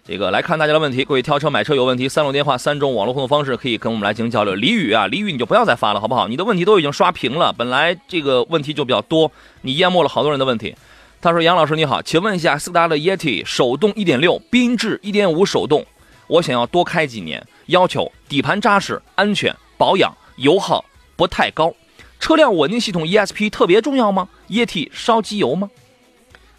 [0.06, 4.54] 这个来看大家的问题，各位挑车买车有问题，三路电话三种网络互动方式可以跟我们来进行交流。
[4.54, 6.28] 李宇啊，李宇你就不要再发了好不好？
[6.28, 10.76] 你的问题都已经刷屏了，本来这个问题就比较多，你淹没了好多人的问题。
[11.22, 15.86] 他说：“杨老师你好，请问一下，斯达的 Yeti 手动1.6，缤智1.5手动，
[16.28, 20.84] 我想要多开几年，要求底盘扎实、安全、保养、油耗
[21.20, 21.76] 不太高，
[22.18, 25.70] 车辆稳定系统 ESP 特别重要吗？Yeti 烧机油吗？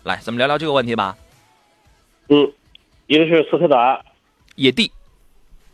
[0.02, 1.16] 来，咱们聊聊这个问题吧。
[2.28, 2.52] 嗯，
[3.06, 4.04] 一个是斯柯达
[4.56, 4.92] 野地，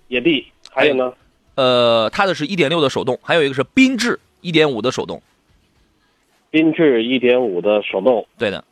[0.07, 1.13] 野地，还有呢？
[1.57, 5.21] 呃，它的是一点六的手动，还有一个是缤智一点五的手动。
[6.53, 8.63] 缤智一点五的手动，对的。”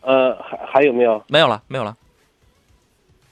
[0.00, 1.22] 呃，还还有没有？
[1.28, 1.94] 没有了，没有了。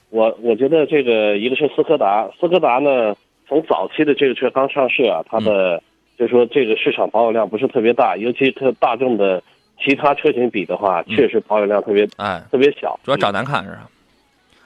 [0.09, 3.15] 我我觉得这个一个是斯柯达，斯柯达呢，
[3.47, 5.81] 从早期的这个车刚上市啊，它的
[6.17, 9.41] 就说这个市场保有量不是特别大，尤其它大众的
[9.79, 13.89] 其他车型比的话，确实保有量特别哎特别小，主要长难看是吧？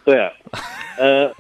[0.06, 0.32] 对，
[0.98, 1.32] 呃，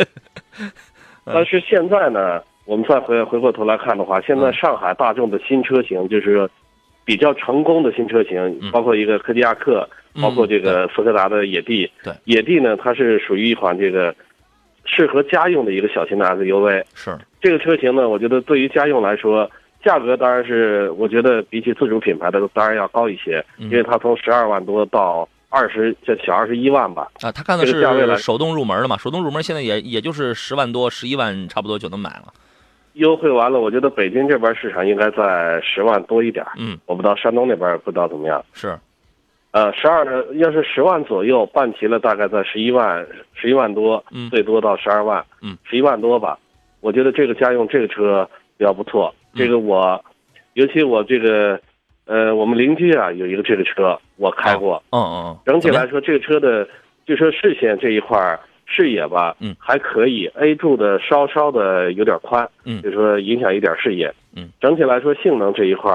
[1.25, 6.49] 但是现在呢，我们再回回过头来看的话，现在上海大众的新车型就是
[7.05, 9.87] 比较成功的新车型，包括一个科迪亚克。
[10.19, 14.13] 包括这个斯柯达的野地，对野地呢，它是属于一款这个
[14.83, 16.83] 适合家用的一个小型的 SUV。
[16.95, 19.49] 是这个车型呢，我觉得对于家用来说，
[19.83, 27.07] 价格当然是我觉得比起自主品牌的当然要高一些，因为它从十二万多到二十这小二十一万吧。
[27.21, 27.81] 啊，他看的是
[28.17, 28.97] 手动入门的嘛？
[28.97, 32.33] 手动入门现在也也就是十万多、十一万差不多就能买了。
[32.93, 36.45] 优惠完了，我觉得北京这边市场应该在十万多一点。
[36.57, 38.43] 嗯，我不知道山东那边不知道怎么样。
[38.53, 38.77] 是。
[39.51, 46.37] 呃，十二要是十万左右办齐了，大概在十一万、十一万多，嗯，最多到十二万，嗯，十一万多吧。
[46.81, 49.13] 我觉得这个家用这个车比较不错。
[49.33, 50.03] 这个我，
[50.53, 51.59] 尤其我这个，
[52.05, 56.67] 呃，我们邻居啊有一个这个车，我开过，嗯嗯，整体来说这个车的，
[57.05, 65.91] 就说视线这一块视野吧，嗯，还可以，A 柱的稍稍的有点宽，嗯，就说影响一点视野，嗯，整体来说性能这一块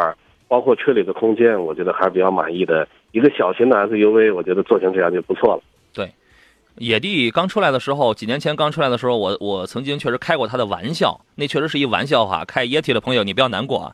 [0.48, 2.86] 包括车里的空间，我觉得还是比较满意的。
[3.12, 5.62] 一个小型的 SUV，我觉得做成这样就不错了。
[6.76, 12.44] 对，野地刚出来的时候，几年前刚出来的时候，我我曾经确实开过他的玩笑，那确实是一玩笑话。
[12.44, 13.92] 开 Yeti 的朋友，你不要难过啊，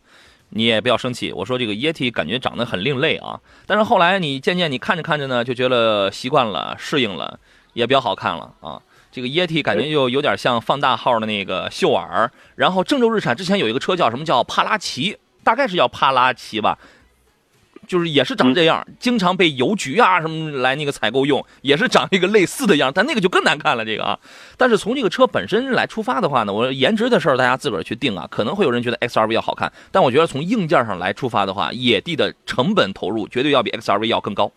[0.51, 1.33] 你也不要生气。
[1.33, 7.39] 我说这个 Yeti 感觉长得很另类啊，但是后来你渐渐你看着看着呢，就觉得习惯了，适应了，
[7.75, 8.81] 也比较好看了啊。
[9.13, 12.31] 这个 Yeti 感觉就有点像放大号的那个秀尔。
[12.55, 16.79] 然后郑州日产之前有一个车叫什么叫帕拉奇，大概是叫帕拉奇吧。
[17.91, 23.85] 就是也是长这样，经常被邮局啊什么来那个采购用，也是长一个类似的样，但那个就更难看了。
[23.85, 24.17] 这个啊，
[24.57, 28.29] 但是从这个车本身来出发的话呢，我颜值的事儿大家自个儿去定啊。
[28.31, 34.53] 可能会有人觉得 XRV 要好看，但我觉得从硬件上来出发的话，野地的成本投入绝对要比 XRV 要更高。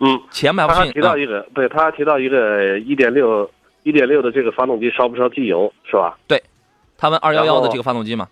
[0.00, 0.80] 嗯，钱买不起。
[0.80, 3.50] 他提到一个，对他提到一个一点六
[3.84, 6.18] 一点六的这个发动机烧不烧机油是吧？
[6.26, 6.42] 对，
[6.98, 8.28] 他问二幺幺的这个发动机嘛。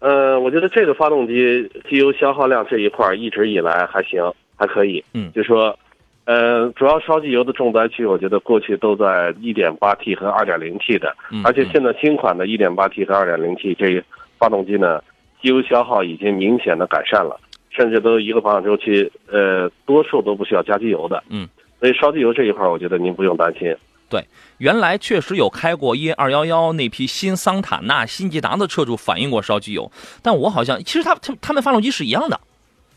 [0.00, 4.22] 呃，我觉得这个发动机机油消耗量这一块一直以来还行，
[4.56, 5.02] 还可以。
[5.12, 5.76] 嗯，就说，
[6.24, 14.04] 呃，主要烧机油的重灾区，我觉得过去都在 1.8T 和 2.0T 的，而且现在新款的 1.8T 和 2.0T 这
[14.38, 15.02] 发动机呢，
[15.42, 21.24] 机油消耗已经明显的改善了，甚至都一个保养周期，呃，多数都不需要加机油的。
[21.28, 21.48] 嗯，
[21.80, 23.74] 所以烧机油这一块，我觉得您不用担心。
[24.08, 29.90] 对，原来确实有开过 E 二幺幺那批新桑塔纳、新捷达的车主反映过烧机油，
[30.22, 32.40] 但我好像其实他他他们发动机是一样的，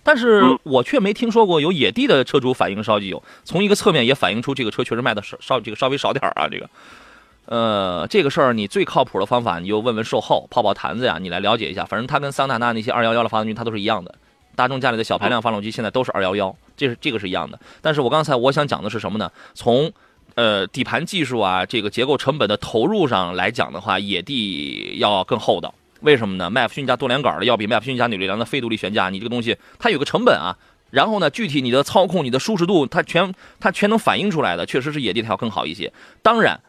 [0.03, 3.21] 但是我却没听说过有野地的车主反映烧机油。
[3.43, 6.47] 从一个侧面也反映出这个车确实卖的少少这个稍微少点啊。
[6.49, 6.69] 这个，
[7.45, 11.83] 呃，这个事儿你最靠谱的方法，你就问问售后泡泡坛子呀，你来了解一下。
[11.83, 14.15] 反正它跟桑塔纳那些二幺幺的发动机它都是一样的，
[14.55, 17.59] 大众家里的小排量发动机现在都是二幺幺，这是这个是一样的。
[17.81, 19.29] 但是我刚才我想讲的是什么呢？
[19.53, 19.91] 从
[20.35, 25.73] 呃，底盘技术啊，这个结构成本的投入上来讲的话，野地要更厚道。
[26.01, 26.49] 为什么呢？
[26.49, 30.57] 麦弗逊加多连杆的要比麦弗逊加扭力梁的非独立悬架，你这个东西它有个成本啊。
[30.89, 35.93] 然后呢，具体你的操控、你的舒适度，它全它全能反映出来的，确实是野地它要更好一些。
[36.21, 36.59] 当然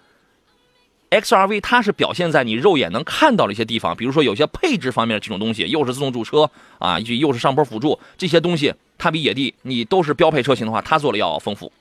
[1.11, 6.48] ，XRV 它是表现在你肉眼能看到的一些地方，比如说有些配置方面的这种东西，又是自动驻车
[6.79, 11.72] 啊，又是上坡辅助这些东西，它比野地你都是标配车型的话，它做的要丰富。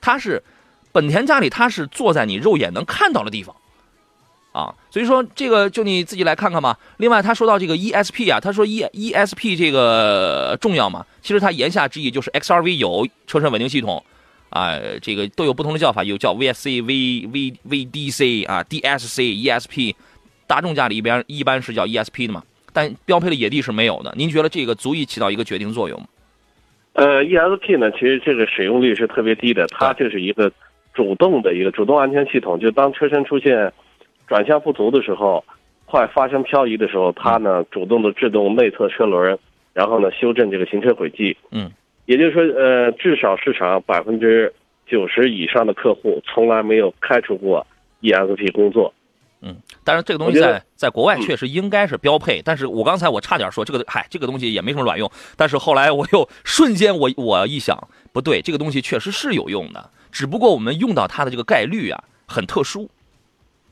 [0.00, 0.42] 它是
[0.92, 3.54] 本田家里，它是坐在你肉眼能看到的地方。
[4.52, 6.76] 啊，所以说这个就你自己来看看吧。
[6.96, 11.06] 另外，他说到这个 ESP 啊，他说 E ESP 这个重要吗？
[11.22, 14.04] 其实他言下之意就是 XRV 有车身稳定系统，
[14.48, 19.94] 啊，这个都有不同的叫法，有叫 VSC、V V VDC 啊、DSC、ESP。
[20.48, 24.12] 大众家里一边一般是叫 ESP 的嘛，但标配的野地是没有的。
[24.16, 26.06] 您觉得这个足以起到一个决定作用吗？
[26.94, 30.50] 呃，ESP 呢，其实这个使用率是特别低的，它就是一个
[31.00, 33.72] 主动的一个主动安全系统，就当车身出现。
[34.28, 35.42] 转向不足的时候，
[35.86, 39.36] 快发生漂移的时候，它呢主动的制动内侧车轮，
[39.72, 41.34] 然后呢修正这个行车轨迹。
[41.50, 41.70] 嗯，
[42.04, 44.52] 也就是说，呃，至少市场百分之
[44.86, 47.66] 九十以上的客户从来没有开除过
[48.02, 48.92] ESP 工作。
[49.42, 55.10] 嗯，当然这个东西在在国外确实应该是标配，但是我刚才我差点说这个，嗨，这个东西也没什么卵用。
[55.36, 62.88] 但是后来我又瞬间我我一想，不对，这个东西确实是有用的，只不过我们用到它的这个概率啊很特殊。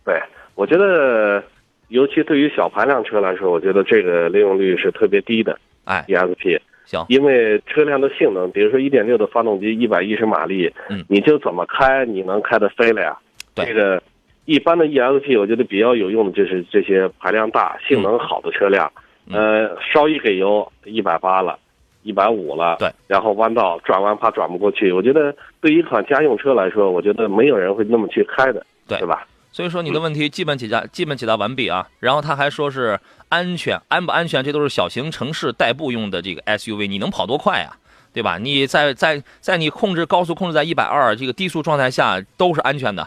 [0.05, 0.21] 对。
[0.55, 1.41] 我觉得，
[1.87, 5.57] 尤其对于小排量车来说，我觉得这个利用率是特别低的。
[5.85, 13.17] 哎，ESP 行，因为车辆的性能，比如说一点六的发动机，一百一十马力，嗯，你就怎么开，你能开得飞了呀？
[13.55, 14.03] 对，这个
[14.49, 18.91] 一般的 ESP，我觉得比较有用的就是这些排量大、性能好的车辆。
[19.31, 21.59] 呃，稍一给油，一百八了，
[22.03, 24.91] 一百五了，对，然后弯道转弯怕转不过去。
[24.91, 29.27] 我觉得对于一款家用车来说，我觉得没有人会那么去开的，对，对吧？
[29.53, 37.77] 所以说你的问题基本解答基本解答完毕啊，然后他还说是安全安不安全，这都是小型城市代步用的这个 SUV，你能跑多快啊？
[38.15, 38.39] 对吧？
[38.39, 43.07] 你在在在你控制高速控制在一百二这个低速状态下都是安全的，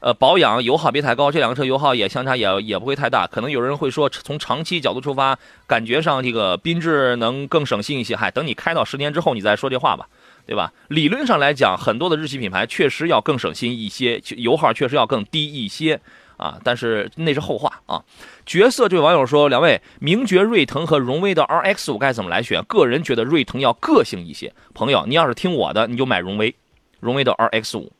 [0.00, 3.26] 呃，保养油耗别太高，这两个车油耗也相差也也不会太大。
[3.26, 8.16] 可能有人会说从长期角度出发，感觉上这个缤智能更省心一些。
[8.16, 10.08] 嗨，等你开到十年之后你再说这话吧。
[10.46, 10.72] 对吧？
[10.88, 16.00] 理论上来讲，很多的日系品牌确实要更省心一些，油耗确实要更低一些
[16.36, 16.58] 啊。
[16.64, 18.02] 但是那是后话啊。
[18.46, 22.64] 角色这位网友说：“两位，名爵锐腾和荣威的 RX 五该怎么来选？
[22.64, 24.52] 个人觉得锐腾要个性一些。
[24.74, 26.52] 朋友，你要是听我的，你就买荣威，
[26.98, 27.92] 荣威的 RX 五。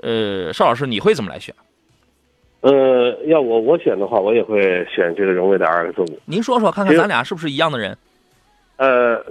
[0.00, 1.54] 呃，邵老师，你会怎么来选？
[2.60, 6.18] 呃，要我我选的话，我也会选这个荣威的 RX 五。
[6.24, 7.96] 您说说看看，咱俩是不是一样的人？
[8.76, 9.24] 呃。”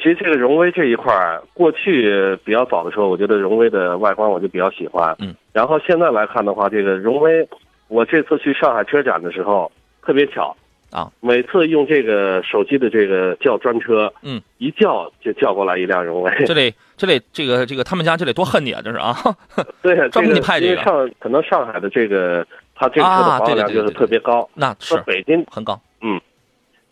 [0.00, 5.12] 其实这个荣威这一块儿，过去比较早的时候，我觉得荣威的外观我就比较喜欢。
[5.18, 5.34] 嗯。
[5.52, 7.44] 然后现在来看的话，这个荣威，
[7.88, 9.68] 我这次去上海车展的时候，
[10.02, 10.56] 特别巧
[10.90, 16.32] 啊，每次用这个手机的这个叫专车，嗯，一叫就叫过来一辆荣威。
[16.46, 18.80] 这里这里这个这个他们家这得多恨你啊！
[18.82, 19.14] 这是啊。
[19.82, 20.82] 对，专门你派这个。
[20.82, 24.48] 上可能上海的这个，它这个车的保有量就是特别高。
[24.54, 24.96] 那是。
[25.06, 25.80] 北京很高。
[26.00, 26.20] 嗯。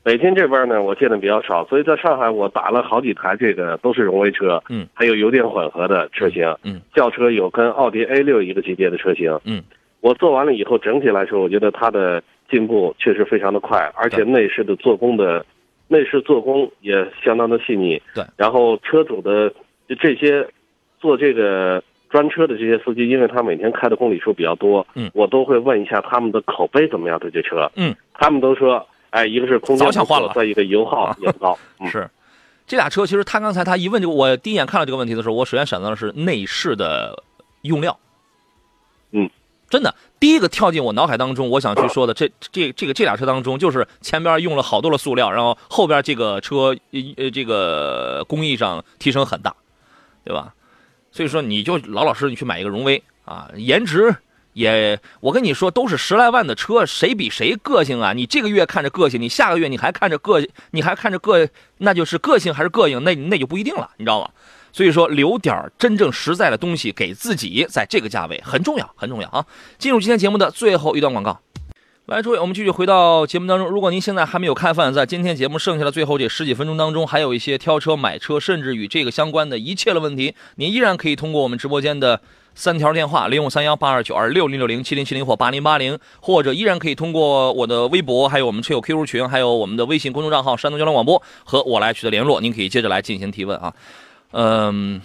[0.02, 9.64] 北京这边呢，我见的比较少，所以在上海我打了好几台，这个都是荣威车，嗯，还有油电混合的车型，嗯，轿车有跟奥迪 A 六一个级别的车型，嗯，
[10.00, 15.44] 我做完了以后，整体来说，我觉得它的进步确实非常的快，而且内饰的做工的，
[15.88, 19.52] 内饰做工也相当的细腻，对，然后车主的
[20.00, 20.46] 这些
[21.00, 28.86] 做这个专车的这些司机，因为他每天开的公里数比较多，嗯，我都会问一下他们的口碑怎么样，对这车，嗯，他们都说。
[29.10, 31.58] 哎，一个是空间换了，再一个油耗也不高。
[31.90, 32.06] 是，
[32.66, 37.22] 这俩车其实他刚才他一问这个，我第一眼看到这个问题的时候，我首先想到的是内饰的
[37.62, 37.98] 用料。
[39.12, 39.30] 嗯，
[39.68, 49.54] 真的，第一个跳进我脑海当中，我想去说的，这这这个这俩车当中，就是前边用了好多的塑料，然后后边这个车呃呃这个工艺上提升很大，
[50.24, 50.54] 对吧？
[51.10, 54.14] 所以说你就老老实实你去买一个荣威啊，颜值。
[54.52, 58.14] 也，我跟你说，都是十来万的车，谁比谁个性啊？
[58.14, 64.30] 你这个月看着个性，你下个月你还看着个，你还看着个，那就是个性还是个性，那那就不一定了，你知道吗？
[64.76, 69.42] 所以说，留点真正实在的东西给自己，在这个价位很重要，很重要啊！
[69.78, 71.40] 进入今天节目的最后一段广告，
[72.04, 73.70] 来，诸位，我们继续回到节目当中。
[73.70, 82.20] 如果您现在还没有开饭，在今天节目剩下的最后这十几分钟当中，还有一些挑车、买车，甚至与这个相关的一切的问题，您依然可以通过我们直播间的。
[82.54, 92.40] 三条电话：零五三幺八二九二六零六零七零七零或八零八零，或者依然可以通过我的微博，还有我们车友 QQ 群，还有我们的微信公众账号“山东交通广播”和我来取得联络。
[92.42, 93.72] 您可以接着来进行提问啊。
[94.32, 95.00] 嗯，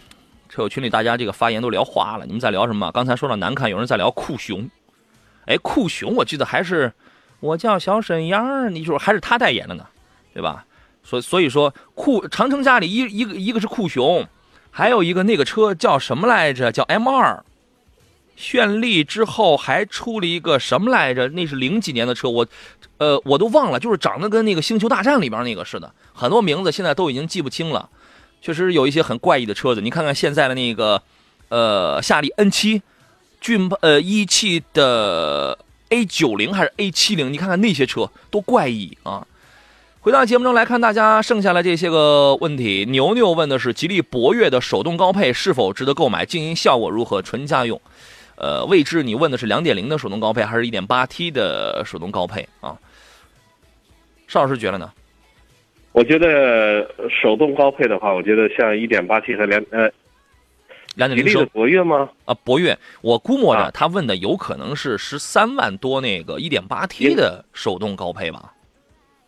[0.49, 2.91] 车友群里大家这个发言都聊花了，你们在聊什么？
[2.91, 4.69] 刚才说到难看，有人在聊酷熊。
[5.45, 6.93] 哎，酷熊，我记得还是
[7.39, 9.85] 我叫小沈阳，你说还是他代言的呢，
[10.33, 10.65] 对吧？
[11.03, 14.27] 所所以说酷长城家里一一个一个是酷熊。
[14.73, 16.71] 还有一个那个车叫什么来着？
[16.71, 17.43] 叫 M 二，
[18.37, 21.27] 绚丽之后还出了一个什么来着？
[21.27, 22.47] 那是零几年的车，我，
[22.97, 27.89] 呃，我都忘了，就是长得跟那个《星球大战》里边那个似的，很多名字现在都已经记不清了。
[28.41, 31.01] 确实有一些很怪异的车子，你看看现在的那个，
[31.49, 32.81] 呃，夏利 N 七，
[33.39, 35.57] 骏呃一汽的
[35.89, 39.27] A 九零还是 A 七零，你看看那些车多怪异啊！
[39.99, 42.87] 回到节目中来看，大家剩下来这些个问题。
[42.89, 47.79] 牛牛问的是吉利博越的手动高配是否值得购买，静音效果如何，纯家用。
[48.35, 52.75] 呃，未知你问的是两点零的手动高配还是一点八 T 的手动高配啊？
[54.27, 54.91] 邵老师觉得呢？
[55.93, 59.91] 我觉得手动高配的话，我觉得像一点八 T 和两呃，
[60.95, 62.09] 两点零升博越吗？
[62.25, 68.53] 啊，博越，我估摸着他问的有可能是十三万多那个一点八 T 的手动高配吧？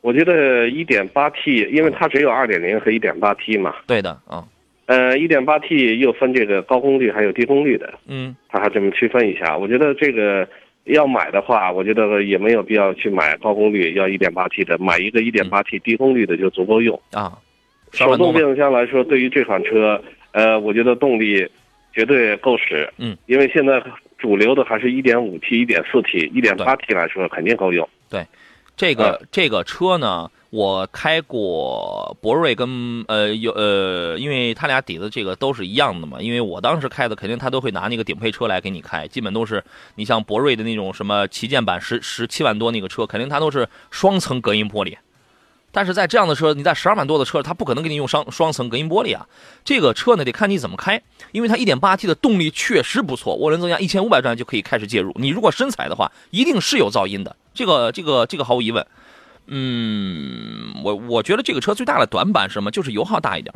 [0.01, 3.75] 我觉得一点八 T，因为它只有二点零和一点八 T 嘛。
[3.87, 4.45] 对的，啊。
[4.85, 9.57] 呃，一点八 T 又分这个高功率还有低功率的，嗯，它还这么区分一下。
[9.57, 10.45] 我觉得这个
[10.85, 17.37] 要买的话，我觉得也没有必要去买高功率要一点八 T 的，买一个一点八 T 低功率的就足够用啊。
[17.91, 21.47] 手动变速箱来说，对于这款车，呃，我觉得动力
[21.93, 23.81] 绝对够使，嗯，因为现在
[24.17, 27.87] 主流的还是一点五 T、一点四 T、一点八 T 来说肯定够用。
[28.09, 28.25] 对，
[28.75, 30.29] 这个这个车呢。
[30.53, 36.21] 我开过博瑞跟呃有呃，因为他俩底子这个都是一样的嘛。
[36.21, 39.63] 因为我当时开的，肯定他都会拿那个顶配车来给你开，基本都是
[39.95, 44.95] 你像博瑞的那种什么旗舰版十十七万多那个车，肯定它都是双层隔音玻璃。
[45.71, 49.25] 但是在这样的车，你在十二万多的车，它不可能给你用双双层隔音玻璃啊。
[49.65, 51.01] 这个车呢，得看你怎么开，
[51.31, 55.11] 因为它一点八 T 的动力确实不错，涡轮增压一千五百转就可以开始介入。
[55.15, 58.85] 你如果深踩的话，一定是有噪音的，这个这个这个毫无疑问。
[59.47, 62.71] 嗯，我我觉得这个车最大的短板是什么？
[62.71, 63.53] 就是油耗大一点，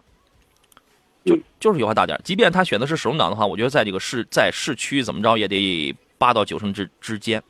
[1.24, 2.20] 就就是油耗大点。
[2.26, 7.42] 即便它选的是手动挡的话，我觉得在这个市在市区怎么着也得八到九升之之间，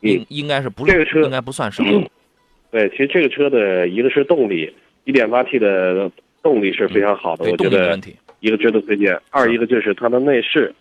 [0.00, 2.06] 应应该是不是这个车应该不算什么。
[2.70, 4.70] 对，其实这个车的一个是动力，
[5.04, 6.12] 一点八 T 的
[6.42, 7.98] 动力是非常好的，我觉得
[8.40, 9.18] 一个值得推荐。
[9.30, 10.74] 二一个就是它的内饰，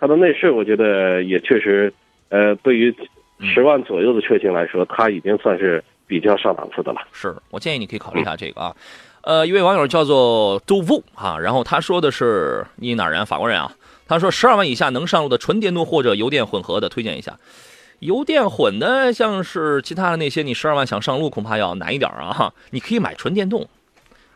[0.00, 1.92] 它的内饰我觉得也确实，
[2.30, 2.94] 呃，对于
[3.40, 5.84] 十万左右的车型来说，它已经算是。
[6.06, 8.76] 比较上档次的了，是我建议你可以考虑一下这个啊，
[9.22, 13.26] 呃，一位网友叫做杜 vũ 啊，然后他说的是你哪人？
[13.26, 13.72] 法国人啊，
[14.06, 17.36] 他说十二万以下能上路的纯电动或者油电混合的推荐一下，
[17.98, 23.68] 油电混的像是其他的那些，你十二万想上路恐怕要难一点啊哈，你可以买纯电动，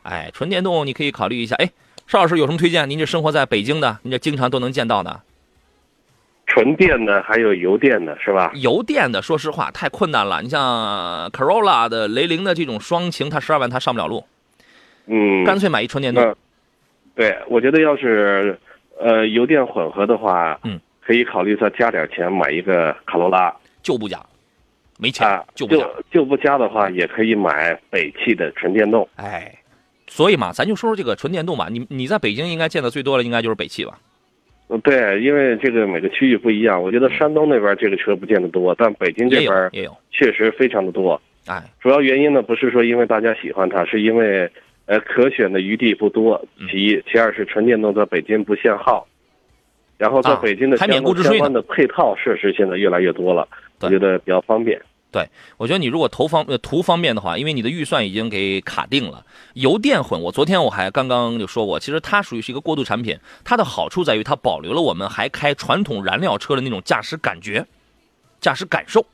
[0.02, 1.70] 哎，纯电动你可以考虑一下，哎，
[2.06, 2.90] 邵老师有什么推荐？
[2.90, 5.20] 您这生活在北京的，您这经常都能见到的。
[6.52, 8.50] 纯电的还有油电的是吧？
[8.56, 10.42] 油电的，说实话太困难了。
[10.42, 14.24] 你像 Corolla 的、雷凌的这种双擎，它十二万它上不了路。
[15.06, 16.36] 嗯，干脆买一纯电动。
[17.14, 18.58] 对，我觉得要是
[18.98, 23.54] 呃油电混合的话，嗯，可以考虑再加点钱买一个卡罗拉。
[23.80, 24.20] 就不加，
[24.98, 25.86] 没钱就不加。
[26.10, 29.08] 就不加的话，也可以买北汽的纯电动。
[29.14, 29.54] 哎，
[30.08, 31.68] 所以嘛，咱就说说这个纯电动吧。
[31.70, 33.96] 你你在北京应该见的最多的应该就是北汽吧？
[34.78, 41.20] 对，因为这个每个区域不一样，我觉得山东那边这个车不见得多，但北京这边也有，确实非常的多。
[41.46, 44.48] 哎，主要原因呢，不是说因为大家喜欢它，是因为
[44.86, 46.40] 呃可选的余地不多。
[46.70, 49.06] 其一，其二是纯电动在北京不限号，
[49.98, 50.88] 然后在北京的相
[51.38, 53.48] 关的配套设施现在越来越多了，
[53.80, 54.80] 我觉得比较方便。
[55.12, 67.66] 对，我觉得你如果投方呃图方便的话，因为你的预算已经给卡定了，油电混，我昨天我还刚刚就说过，其实它属于是一个过渡产品，它的好处在于它保留了我们还开传统燃料车的那种驾驶感觉、
[68.40, 69.04] 驾驶感受，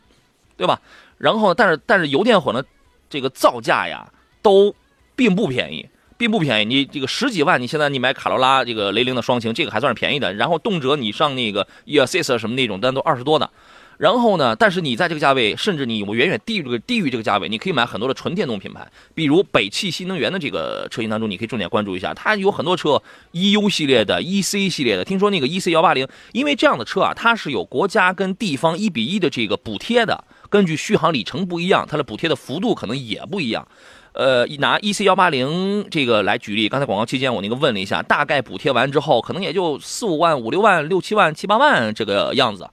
[0.59, 0.78] 对吧？
[1.16, 2.62] 然后，但是但是油电混的
[3.09, 4.07] 这个造价呀，
[4.42, 4.74] 都
[5.14, 5.88] 并不便宜，
[6.18, 6.64] 并不便宜。
[6.66, 13.51] 你这个十几万，你现在你买卡罗拉这个雷凌的双擎，这个还算是便宜的，然后动辄你上那个 e s s 什么那种，但都二十多的。
[13.99, 14.55] 然后呢？
[14.55, 25.05] 但是你在这个价位，甚至你我远远低于这个低于这个价位，你可以买很多的纯电动品牌，比如北汽新能源的这个车型当中，你可以重点关注一下，它有很多车，EU 系列的、EC 系列的。
[25.05, 33.66] 听说那个 EC 幺八零，因为这样的车啊，它是有国家跟地方一比一的这个补贴的，根据续航里程不一样，它的补贴的幅度可能也不一样。
[34.12, 42.68] 呃，拿 EC 幺八零这个来举例，刚才广告期间我那个问了一下，大概补贴完之后，可能也就四五万、五六万、六七万、七八万这个样子。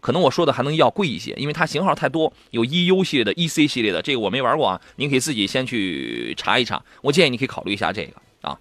[0.00, 6.80] 可能我说的还能要贵一些，因为它型号太多，有 EU 系列的、EC 系列的，这个我没玩过啊，您可以自己先去查一查。
[7.02, 8.58] 我建议你可以考虑一下这个啊。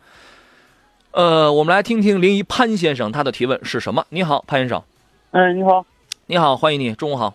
[1.11, 4.05] 呃，我们来听听临沂潘先生他的提问是什么？
[4.09, 4.83] 你好，潘先生。
[5.31, 5.85] 嗯，你好。
[6.27, 7.33] 你好，欢迎你，中午好。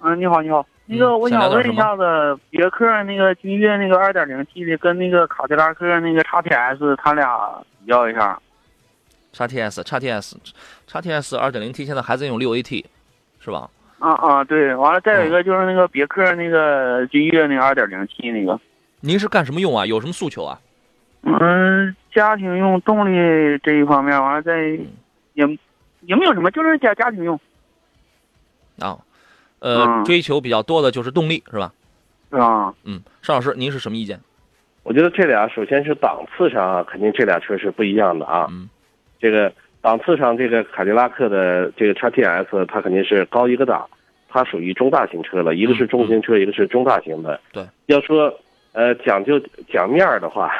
[0.00, 0.66] 嗯，你好，你好。
[0.86, 8.38] 那个，我想问一下子，别克那个君越那个 2.0T 的跟那个卡迪拉克那个 XTS，他俩比较一下。
[9.34, 10.36] XTS，XTS，XTS
[10.90, 12.84] 2.0T 现在还在用六 AT，
[13.44, 13.68] 是吧？
[13.98, 18.58] 啊啊，对，完了再有一个就是那个别克那个君越那个二点零 T 那个，
[19.00, 19.86] 您是干什么用啊？
[19.86, 20.58] 有什么诉求啊？
[21.22, 24.60] 嗯，家庭用动力这一方面，完了再
[25.34, 25.46] 也
[26.00, 27.38] 也没有什么，就是家家庭用。
[28.80, 28.98] 啊，
[29.60, 31.72] 呃，嗯追求比较多的就是动力，是吧？
[32.30, 32.74] 是啊？
[32.84, 34.18] 嗯，邵老师，您是什么意见？
[34.82, 38.48] 我觉得这俩首先是档次上啊，肯定这俩车是不一样的啊。
[38.50, 38.68] 嗯
[39.20, 39.52] 这个
[39.82, 43.86] 档次上，这个凯迪拉克的这个 x TS 它肯定是高一个档，
[44.28, 47.38] 它属于中大型车了，一个是中型车，一个是中大型的。
[47.52, 48.32] 对，要说
[48.72, 49.38] 呃讲究
[49.70, 50.50] 讲面儿的话，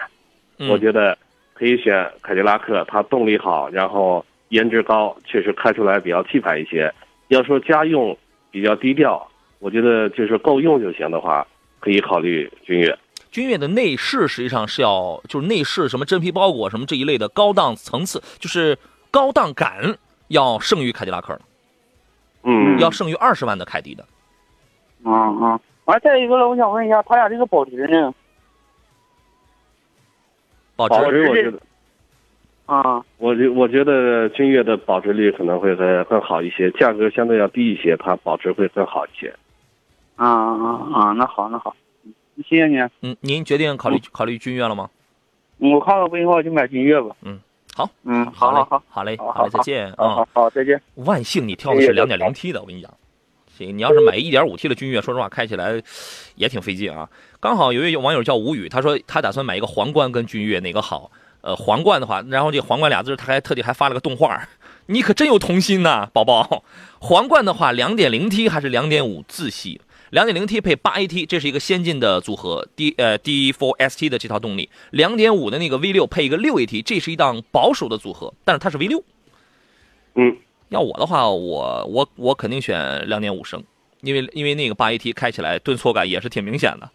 [0.58, 1.16] 嗯 我觉得
[1.54, 6.92] 可以选凯迪拉克，它动力好，然后颜值高，确实开出来比较气派一些。
[7.28, 8.16] 要说家用
[8.50, 9.24] 比较低调，
[9.60, 11.46] 我觉得就是够用就行的话，
[11.78, 12.98] 可以考虑君越。
[13.30, 18.76] 君越的内饰实际上是要，就是内饰什么真皮包裹什么这一类的高档层次，就是
[19.12, 19.96] 高档感
[20.28, 21.40] 要胜于凯迪拉克的，
[22.42, 24.04] 嗯，要胜于二十万的凯迪的。
[25.04, 25.60] 啊啊！
[25.84, 28.14] 完了再一个了，我想问一下，他俩这个保值呢？
[30.74, 31.60] 保保值值我觉得。
[32.66, 39.34] 啊我觉我觉得君越的保值率可能会更更好一些，价格相对要低一些，它保值会更好一些。
[40.16, 41.12] 啊啊啊！
[41.12, 42.14] 那好那好，嗯
[42.48, 42.78] 谢谢你。
[43.02, 44.88] 嗯，您决定考虑考虑君越了吗？
[45.58, 47.14] 我看看不行的话，我就买君越吧。
[47.22, 47.38] 嗯，
[47.74, 50.28] 好，嗯，好嘞好好，嘞，好好嘞，再见啊好好！
[50.32, 50.80] 好，再见。
[50.96, 52.92] 万幸你挑的是两点零 T 的，我跟你讲，
[53.56, 55.82] 行，你要是买一点五 T 的君越，说实话开起来
[56.34, 57.08] 也挺费劲啊。
[57.40, 61.10] 刚好有一位网友叫吴宇，他说他打算买一个皇冠跟君越哪个好？
[61.40, 64.46] 呃，皇冠的话，然后这皇冠俩字他还特地还发了个动画，
[64.86, 66.62] 你可真有童心呐，宝宝。
[67.00, 69.80] 皇冠的话，两点零 T 还是两点五自吸？
[70.12, 74.68] 两点零 T 配八 AT，这是一个先进的组合，D 呃 D4 ST 的这套动力。
[74.90, 79.02] 两点五的那个 V 六配一个六 AT，这是一档保守的组合，但是它是 V 六。
[80.16, 80.36] 嗯，
[80.68, 83.64] 要我的话，我我我肯定选两点五升，
[84.02, 86.90] 因为因为那个八 AT 开起来顿挫感也是挺明显的。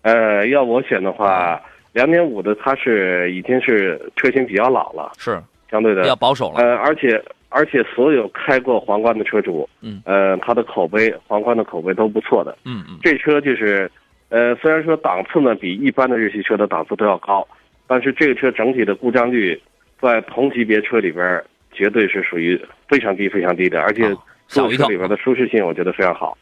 [0.00, 1.60] 呃，要我选的话，
[1.92, 5.38] 两点五的它是已经是车型比较老了，是
[5.70, 6.58] 相对比较，保守了。
[6.58, 7.22] 呃，而且
[7.52, 12.56] 而且所有开过皇冠的车主，嗯，呃，他的口碑皇冠的口碑都不错的。
[12.64, 13.90] 嗯嗯，这车就是，
[14.30, 17.46] 呃，虽然说档次呢比一般的日系车的档次都要高，
[17.86, 19.60] 但是这个车整体的故障率
[20.00, 21.42] 在同级别车里边
[21.72, 24.02] 绝对是属于非常低非常低的，而且
[24.46, 26.36] 坐车里边的舒适性我觉得非常好。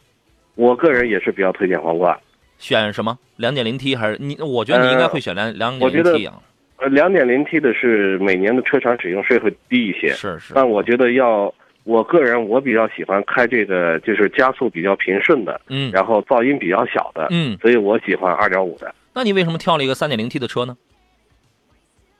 [0.55, 2.19] 我个人也是比较推荐皇冠。
[2.59, 3.19] 选什么？
[3.37, 4.37] 两点零 T 还是你？
[4.41, 6.35] 我觉得你应该会选两两点零 T 啊。
[6.81, 11.53] 呃，两点零 T 的是每年的车船使用税会低一些，是是，但我觉得要
[11.85, 18.95] 我个人我比较喜欢开这个就是加速比较平顺的，嗯然后噪音比较小的，嗯，所以我喜欢二点五的。
[19.13, 20.77] 那你为什么挑了一个三点零 T 的车呢？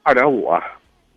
[0.03, 0.63] 二点五啊，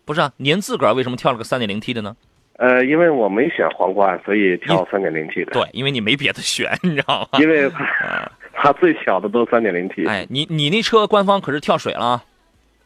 [0.04, 2.16] 不是啊，您自个儿为什么挑了个三点零 T 的呢？
[2.56, 5.52] 呃，因为我没选皇冠，所以挑三点零 T 的。
[5.52, 7.40] 对，因为你没别的选，你知道吗？
[7.40, 7.68] 因为
[8.54, 12.22] 它最小的都三点零 T 哎，你你那车官方可是跳水了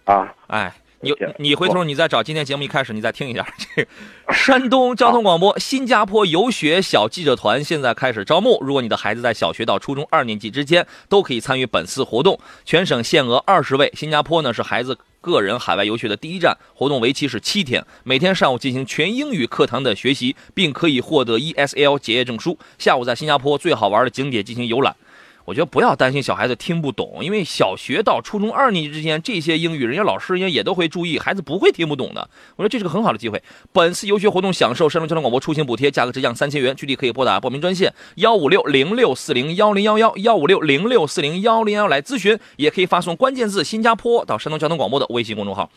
[0.08, 0.14] 啊！
[0.14, 0.34] 啊。
[0.46, 3.88] 哎，你你回头你再找今天节目一开始你再听一下这个
[4.32, 13.92] 山东交通广播新加坡游学小记者团现在开始招募，如果你的孩子在小学到初中二年级之间都可以参与本次活动，全省限额二十位。
[13.94, 22.58] 新加坡呢是孩子个人海外游学的第一站，活动为期是七天，每天上午进行全英语课堂的学习，并可以获得 ESL 结业证书。
[22.78, 24.96] 下午在新加坡最好玩的景点进行游览。
[25.48, 32.28] 我觉得不要担心小孩子听不懂，因为小学到初中二年级之间这些英语，人家老师人家也都会注意，孩子不会听不懂的。
[32.56, 33.42] 我说这是个很好的机会。
[33.72, 45.70] 本次游学活动享受山东交通广播出行补贴，价格直降三千元，具体可以拨打报名专线幺五六零六四零幺零幺幺幺五六零六四零幺零幺来咨询，也可以发送关键字“新加坡”到山东交通广播的微信公众号。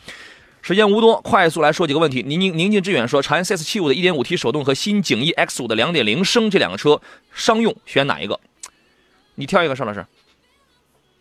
[0.61, 2.21] 时间无多，快速来说几个问题。
[2.27, 7.01] 宁宁宁静致远说，长安 CS 七五的 1.5T 手动和新景逸 X 五的2.0升这两个车
[7.33, 8.37] 商用选哪一个？
[9.41, 10.05] 你挑一个，邵老师。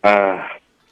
[0.02, 0.38] 呃，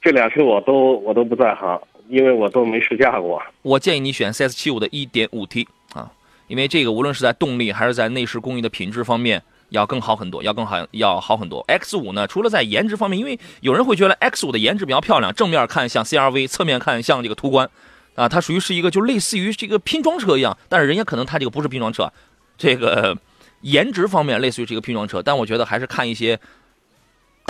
[0.01, 3.39] 这俩车我都我都不在行，因为我都没试驾过。
[3.61, 6.11] 我建议你选 CS 七五的 1.5T 啊，
[6.47, 11.63] 因为这个无论是在动力还是在内饰工艺的品质方面要更好很多，要更好要好很多。
[11.67, 17.69] X 五呢，除了在颜值方面，因为有人会觉得 X 五的颜值比较漂亮，正面看像 CRV，侧面看像这个途观，
[18.15, 22.11] 啊，它属于是一个就类似于这个拼装车一样，但是人家可能它这个不是拼装车，
[22.57, 23.15] 这个
[23.61, 26.39] 颜值方面类似于这个拼装车，但我觉得还是看一些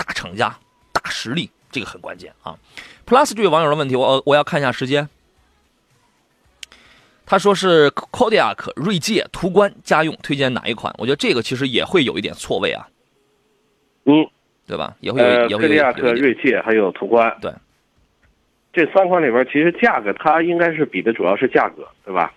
[0.00, 0.56] 大厂家、
[0.92, 2.56] 大实力，这个很关键啊。
[3.06, 5.06] Plus 这位网友的问题，我我要看一下时间。
[7.26, 10.92] 他说是 Kodiak、锐界、途观家用，推荐哪一款？
[10.98, 12.88] 我觉得这个其实也会有一点错位啊，
[14.04, 14.26] 嗯，
[14.66, 14.96] 对吧？
[15.00, 17.52] 也会有，呃，也会有科迪亚克、有一点锐界还有途观，对，
[18.72, 22.32] 这三款里边，其实价格它应该是比的主要是价格，对吧？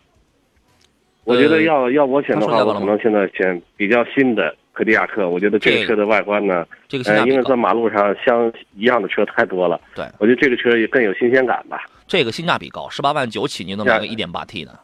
[1.24, 5.30] 我觉得呃要要我选的话，我可能现在选比较新的科迪亚克。
[5.30, 11.86] 我觉得这这个个车的外观呢，这个性价呃，因为在，马路上相一样的车太多了，对，我觉得这个车也更有新鲜感吧。
[12.08, 14.78] 这个性价比高，十八万九起你能买个一点八 T 的。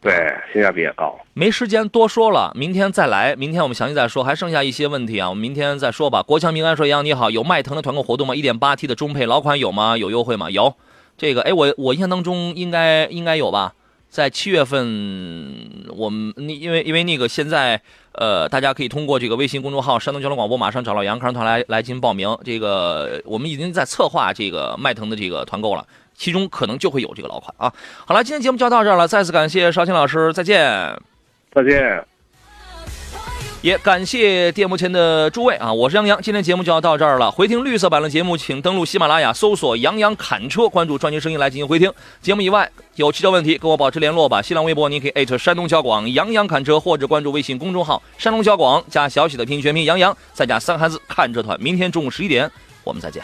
[0.00, 0.12] 对，
[0.52, 1.18] 性价比也高。
[1.32, 3.34] 没时间多说了，明天再来。
[3.36, 6.22] 明天我们详细再说，还剩下一些问题啊，我们明天再说吧。
[6.22, 8.34] 国强民安说：“杨你好，有迈腾的团购活动吗？
[8.34, 9.96] 一点八 T 的中配老款有吗？
[9.96, 10.50] 有优惠吗？
[10.50, 10.74] 有。
[11.16, 13.72] 这个，哎，我我印象当中应该应该有吧，
[14.10, 17.80] 在七月份，我们你因为因为那个现在
[18.14, 22.36] 呃，大家可以通过这个微信公众号“山东交通广播”，马上找到杨康团来来进行报名。
[22.44, 27.72] 这个我们已经在策划这个迈腾的这个团购了，其中可能就会有这个老款啊。
[28.06, 30.96] 好了，今天节目就到这儿了，再次感谢邵青老师，再见。
[31.52, 32.13] 再见。
[33.64, 37.30] 也感谢电幕前的诸位啊，我是杨洋，今天节目就要到这儿了。
[37.30, 41.90] 回听绿色版的节目，请登录喜马拉雅搜索“杨洋侃车”，关注专辑声音来进行回听。
[42.20, 44.42] 节目以外有汽车问题跟我保持联络吧。
[44.42, 51.58] 新浪微博您可以艾特山东交广杨洋侃车，或者关注微信公众号山东交广加小喜的拼音全拼杨洋，再加三个汉字看车团。
[51.58, 52.50] 明天中午十一点
[52.84, 53.22] 我们再见。